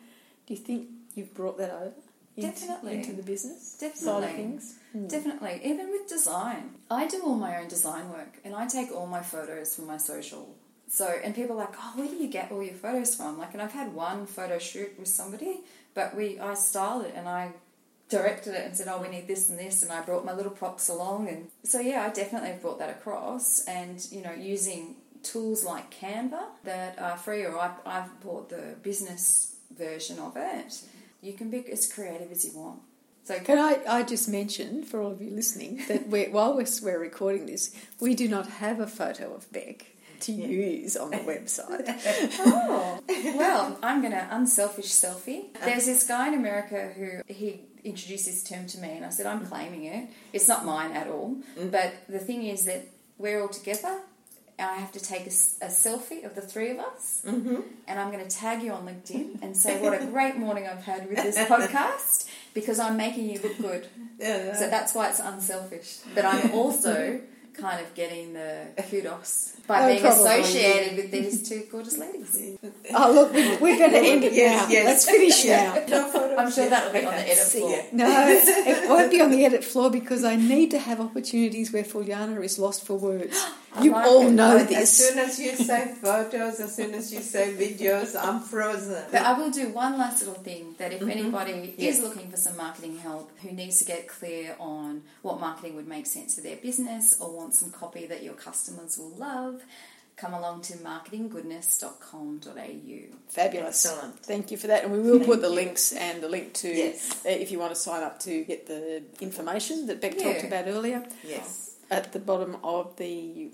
do 0.46 0.54
you 0.54 0.60
think 0.60 0.88
you've 1.14 1.34
brought 1.34 1.58
that 1.58 1.70
over 1.70 1.92
into, 2.36 2.50
Definitely. 2.50 2.94
into 2.94 3.12
the 3.12 3.22
business 3.22 3.76
side 3.78 3.86
of 3.88 3.94
Definitely. 3.94 4.28
things? 4.36 4.74
Hmm. 4.92 5.06
Definitely, 5.06 5.60
even 5.64 5.90
with 5.90 6.08
design. 6.08 6.74
I 6.90 7.06
do 7.06 7.22
all 7.22 7.36
my 7.36 7.58
own 7.60 7.68
design 7.68 8.10
work 8.10 8.38
and 8.44 8.54
I 8.54 8.66
take 8.66 8.92
all 8.92 9.06
my 9.06 9.22
photos 9.22 9.74
from 9.74 9.86
my 9.86 9.96
social. 9.96 10.54
So, 10.88 11.06
and 11.24 11.34
people 11.34 11.56
are 11.56 11.64
like, 11.64 11.74
oh, 11.78 11.92
where 11.96 12.06
do 12.06 12.14
you 12.14 12.28
get 12.28 12.52
all 12.52 12.62
your 12.62 12.74
photos 12.74 13.14
from? 13.14 13.38
Like, 13.38 13.54
and 13.54 13.62
I've 13.62 13.72
had 13.72 13.92
one 13.92 14.26
photo 14.26 14.58
shoot 14.58 14.96
with 14.98 15.08
somebody, 15.08 15.60
but 15.94 16.14
we, 16.14 16.38
I 16.38 16.54
styled 16.54 17.06
it 17.06 17.14
and 17.16 17.28
I 17.28 17.52
directed 18.08 18.54
it 18.54 18.64
and 18.64 18.76
said, 18.76 18.88
oh, 18.88 19.00
we 19.02 19.08
need 19.08 19.26
this 19.26 19.48
and 19.48 19.58
this, 19.58 19.82
and 19.82 19.90
I 19.90 20.02
brought 20.02 20.24
my 20.24 20.32
little 20.32 20.52
props 20.52 20.88
along. 20.88 21.28
And 21.28 21.48
so, 21.64 21.80
yeah, 21.80 22.02
I 22.02 22.10
definitely 22.10 22.50
have 22.50 22.62
brought 22.62 22.78
that 22.78 22.90
across 22.90 23.64
and, 23.66 24.06
you 24.10 24.22
know, 24.22 24.32
using 24.32 24.96
tools 25.22 25.64
like 25.64 25.92
Canva 25.92 26.42
that 26.64 27.00
are 27.00 27.16
free, 27.16 27.44
or 27.44 27.58
I, 27.58 27.72
I've 27.84 28.20
bought 28.20 28.48
the 28.48 28.76
business 28.82 29.56
version 29.76 30.18
of 30.18 30.36
it. 30.36 30.82
You 31.20 31.32
can 31.32 31.50
be 31.50 31.64
as 31.70 31.92
creative 31.92 32.30
as 32.30 32.44
you 32.44 32.58
want. 32.58 32.80
So 33.24 33.36
Can 33.40 33.58
I, 33.58 33.80
I 33.88 34.02
just 34.04 34.28
mention 34.28 34.84
for 34.84 35.02
all 35.02 35.10
of 35.10 35.20
you 35.20 35.32
listening 35.32 35.82
that 35.88 36.06
we're, 36.08 36.30
while 36.30 36.54
we're, 36.54 36.66
we're 36.82 37.00
recording 37.00 37.46
this, 37.46 37.74
we 37.98 38.14
do 38.14 38.28
not 38.28 38.46
have 38.46 38.78
a 38.78 38.86
photo 38.86 39.34
of 39.34 39.50
Beck 39.52 39.96
to 40.20 40.32
use 40.32 40.96
on 40.96 41.10
the 41.10 41.16
website. 41.18 41.84
oh, 42.40 43.00
well, 43.36 43.78
I'm 43.82 44.00
going 44.00 44.12
to 44.12 44.28
unselfish 44.30 44.86
selfie. 44.86 45.46
There's 45.64 45.86
this 45.86 46.06
guy 46.06 46.28
in 46.28 46.34
America 46.34 46.92
who 46.96 47.20
he 47.26 47.62
introduced 47.86 48.26
this 48.26 48.42
term 48.44 48.66
to 48.66 48.78
me, 48.78 48.90
and 48.96 49.04
I 49.04 49.10
said, 49.10 49.26
I'm 49.26 49.46
claiming 49.46 49.84
it. 49.84 50.08
It's 50.32 50.48
not 50.48 50.64
mine 50.66 50.92
at 50.92 51.06
all. 51.08 51.36
But 51.70 51.94
the 52.08 52.18
thing 52.18 52.44
is 52.44 52.64
that 52.66 52.86
we're 53.18 53.40
all 53.40 53.48
together. 53.48 54.00
And 54.58 54.70
I 54.70 54.76
have 54.76 54.92
to 54.92 55.00
take 55.00 55.26
a 55.26 55.30
selfie 55.68 56.24
of 56.24 56.34
the 56.34 56.40
three 56.40 56.70
of 56.70 56.78
us, 56.78 57.20
Mm-hmm. 57.26 57.60
and 57.86 58.00
I'm 58.00 58.10
going 58.10 58.26
to 58.26 58.34
tag 58.34 58.62
you 58.62 58.72
on 58.72 58.86
LinkedIn 58.86 59.42
and 59.42 59.54
say 59.54 59.82
what 59.82 59.92
a 60.00 60.06
great 60.06 60.36
morning 60.38 60.66
I've 60.66 60.82
had 60.82 61.10
with 61.10 61.18
this 61.18 61.36
podcast 61.52 62.26
because 62.54 62.78
I'm 62.78 62.96
making 62.96 63.28
you 63.28 63.38
look 63.42 63.58
good. 63.58 63.86
Yeah, 64.18 64.54
So 64.54 64.70
that's 64.70 64.94
why 64.94 65.10
it's 65.10 65.20
unselfish. 65.20 65.98
But 66.14 66.24
I'm 66.24 66.52
also 66.52 67.20
kind 67.58 67.80
of 67.84 67.94
getting 67.94 68.32
the 68.34 68.66
kudos 68.90 69.54
by 69.66 69.80
Oh, 69.82 69.88
being 69.88 70.00
probably. 70.00 70.24
associated 70.40 70.96
with 70.96 71.10
these 71.10 71.48
two 71.48 71.64
gorgeous 71.70 71.98
ladies. 71.98 72.58
Oh, 72.94 73.12
look, 73.12 73.32
we, 73.32 73.56
we're 73.56 73.76
going 73.78 73.90
to 73.90 73.98
end 73.98 74.22
it 74.24 74.32
Yes, 74.32 74.68
now. 74.68 74.72
yes. 74.72 74.84
Let's 74.86 75.04
finish 75.10 75.44
now. 75.44 75.74
No 75.88 76.36
I'm 76.38 76.50
sure 76.52 76.68
that'll 76.68 76.92
be 76.92 77.04
on 77.04 77.14
the 77.14 77.20
edit 77.32 77.38
floor. 77.38 77.70
ya. 77.70 77.82
No, 77.92 78.06
it 78.28 78.88
won't 78.88 79.10
be 79.10 79.20
on 79.20 79.30
the 79.32 79.44
edit 79.44 79.64
floor 79.64 79.90
because 79.90 80.22
I 80.24 80.36
need 80.36 80.70
to 80.70 80.78
have 80.78 81.00
opportunities 81.00 81.72
where 81.72 81.82
Fuliana 81.82 82.42
is 82.44 82.58
lost 82.58 82.86
for 82.86 82.94
words. 82.96 83.36
I 83.74 83.82
You 83.84 83.90
like 83.92 84.06
all 84.06 84.26
it. 84.28 84.32
know 84.32 84.56
As 84.56 84.68
this. 84.68 84.96
soon 85.08 85.18
as 85.18 85.38
you 85.38 85.54
say 85.54 85.94
photos, 86.00 86.60
as 86.60 86.74
soon 86.74 86.94
as 86.94 87.12
you 87.12 87.20
say 87.20 87.52
videos, 87.52 88.16
I'm 88.18 88.40
frozen. 88.40 89.04
But 89.12 89.20
I 89.22 89.38
will 89.38 89.50
do 89.50 89.68
one 89.68 89.98
last 89.98 90.20
little 90.24 90.42
thing 90.42 90.74
that 90.78 90.92
if 90.94 91.02
Mhm. 91.02 91.10
anybody 91.10 91.74
Yes. 91.76 91.96
is 91.96 92.02
looking 92.02 92.30
for 92.30 92.38
some 92.38 92.56
marketing 92.56 92.98
help 92.98 93.30
who 93.42 93.50
needs 93.52 93.76
to 93.78 93.84
get 93.84 94.08
clear 94.08 94.56
on 94.58 95.02
what 95.22 95.38
marketing 95.40 95.76
would 95.76 95.86
make 95.88 96.06
sense 96.06 96.34
for 96.36 96.40
their 96.40 96.56
business 96.56 97.14
or 97.20 97.30
want 97.30 97.54
some 97.54 97.70
copy 97.70 98.06
that 98.06 98.22
your 98.22 98.34
customers 98.34 98.96
will 98.96 99.12
love, 99.18 99.62
come 100.16 100.32
along 100.32 100.62
to 100.62 100.72
marketinggoodness.com.au. 100.78 103.16
Fabulous. 103.28 103.84
Excellent. 103.86 104.18
Thank 104.24 104.50
you 104.50 104.56
for 104.56 104.66
that. 104.68 104.84
And 104.84 104.92
we 104.92 105.00
will 105.00 105.20
put 105.24 105.42
the 105.42 105.50
links 105.50 105.92
and 105.92 106.22
the 106.22 106.28
link 106.28 106.54
to 106.54 106.68
Yes. 106.74 107.10
uh, 107.26 107.28
if 107.28 107.50
you 107.50 107.58
want 107.58 107.74
to 107.74 107.80
sign 107.80 108.02
up 108.02 108.18
to 108.20 108.44
get 108.44 108.66
the 108.66 109.02
information 109.20 109.86
that 109.88 110.00
Beck 110.00 110.16
talked 110.18 110.44
about 110.44 110.66
earlier 110.68 111.04
Yes. 111.26 111.65
At 111.90 112.12
the 112.12 112.18
bottom 112.18 112.56
of 112.64 112.96
the 112.96 113.50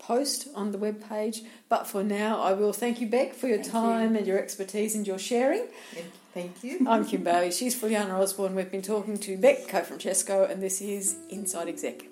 post 0.00 0.48
on 0.54 0.72
the 0.72 0.78
web 0.78 1.06
page. 1.08 1.42
But 1.68 1.86
for 1.86 2.02
now, 2.02 2.42
I 2.42 2.52
will 2.52 2.72
thank 2.72 3.00
you, 3.00 3.06
Beck, 3.06 3.34
for 3.34 3.46
your 3.46 3.58
Thank 3.58 3.70
time 3.70 4.16
and 4.16 4.26
your 4.26 4.38
expertise 4.38 4.94
and 4.94 5.06
your 5.06 5.18
sharing. 5.18 5.66
Thank 6.34 6.64
you. 6.64 6.84
I'm 6.88 7.04
Kim 7.04 7.22
Bailey. 7.22 7.52
She's 7.52 7.80
Fuliana 7.80 8.18
Osborne. 8.18 8.54
We've 8.54 8.70
been 8.70 8.82
talking 8.82 9.18
to 9.18 9.36
Beck 9.36 9.68
Cofrancesco, 9.68 10.50
and 10.50 10.62
this 10.62 10.80
is 10.80 11.16
Inside 11.28 11.68
Exec. 11.68 12.09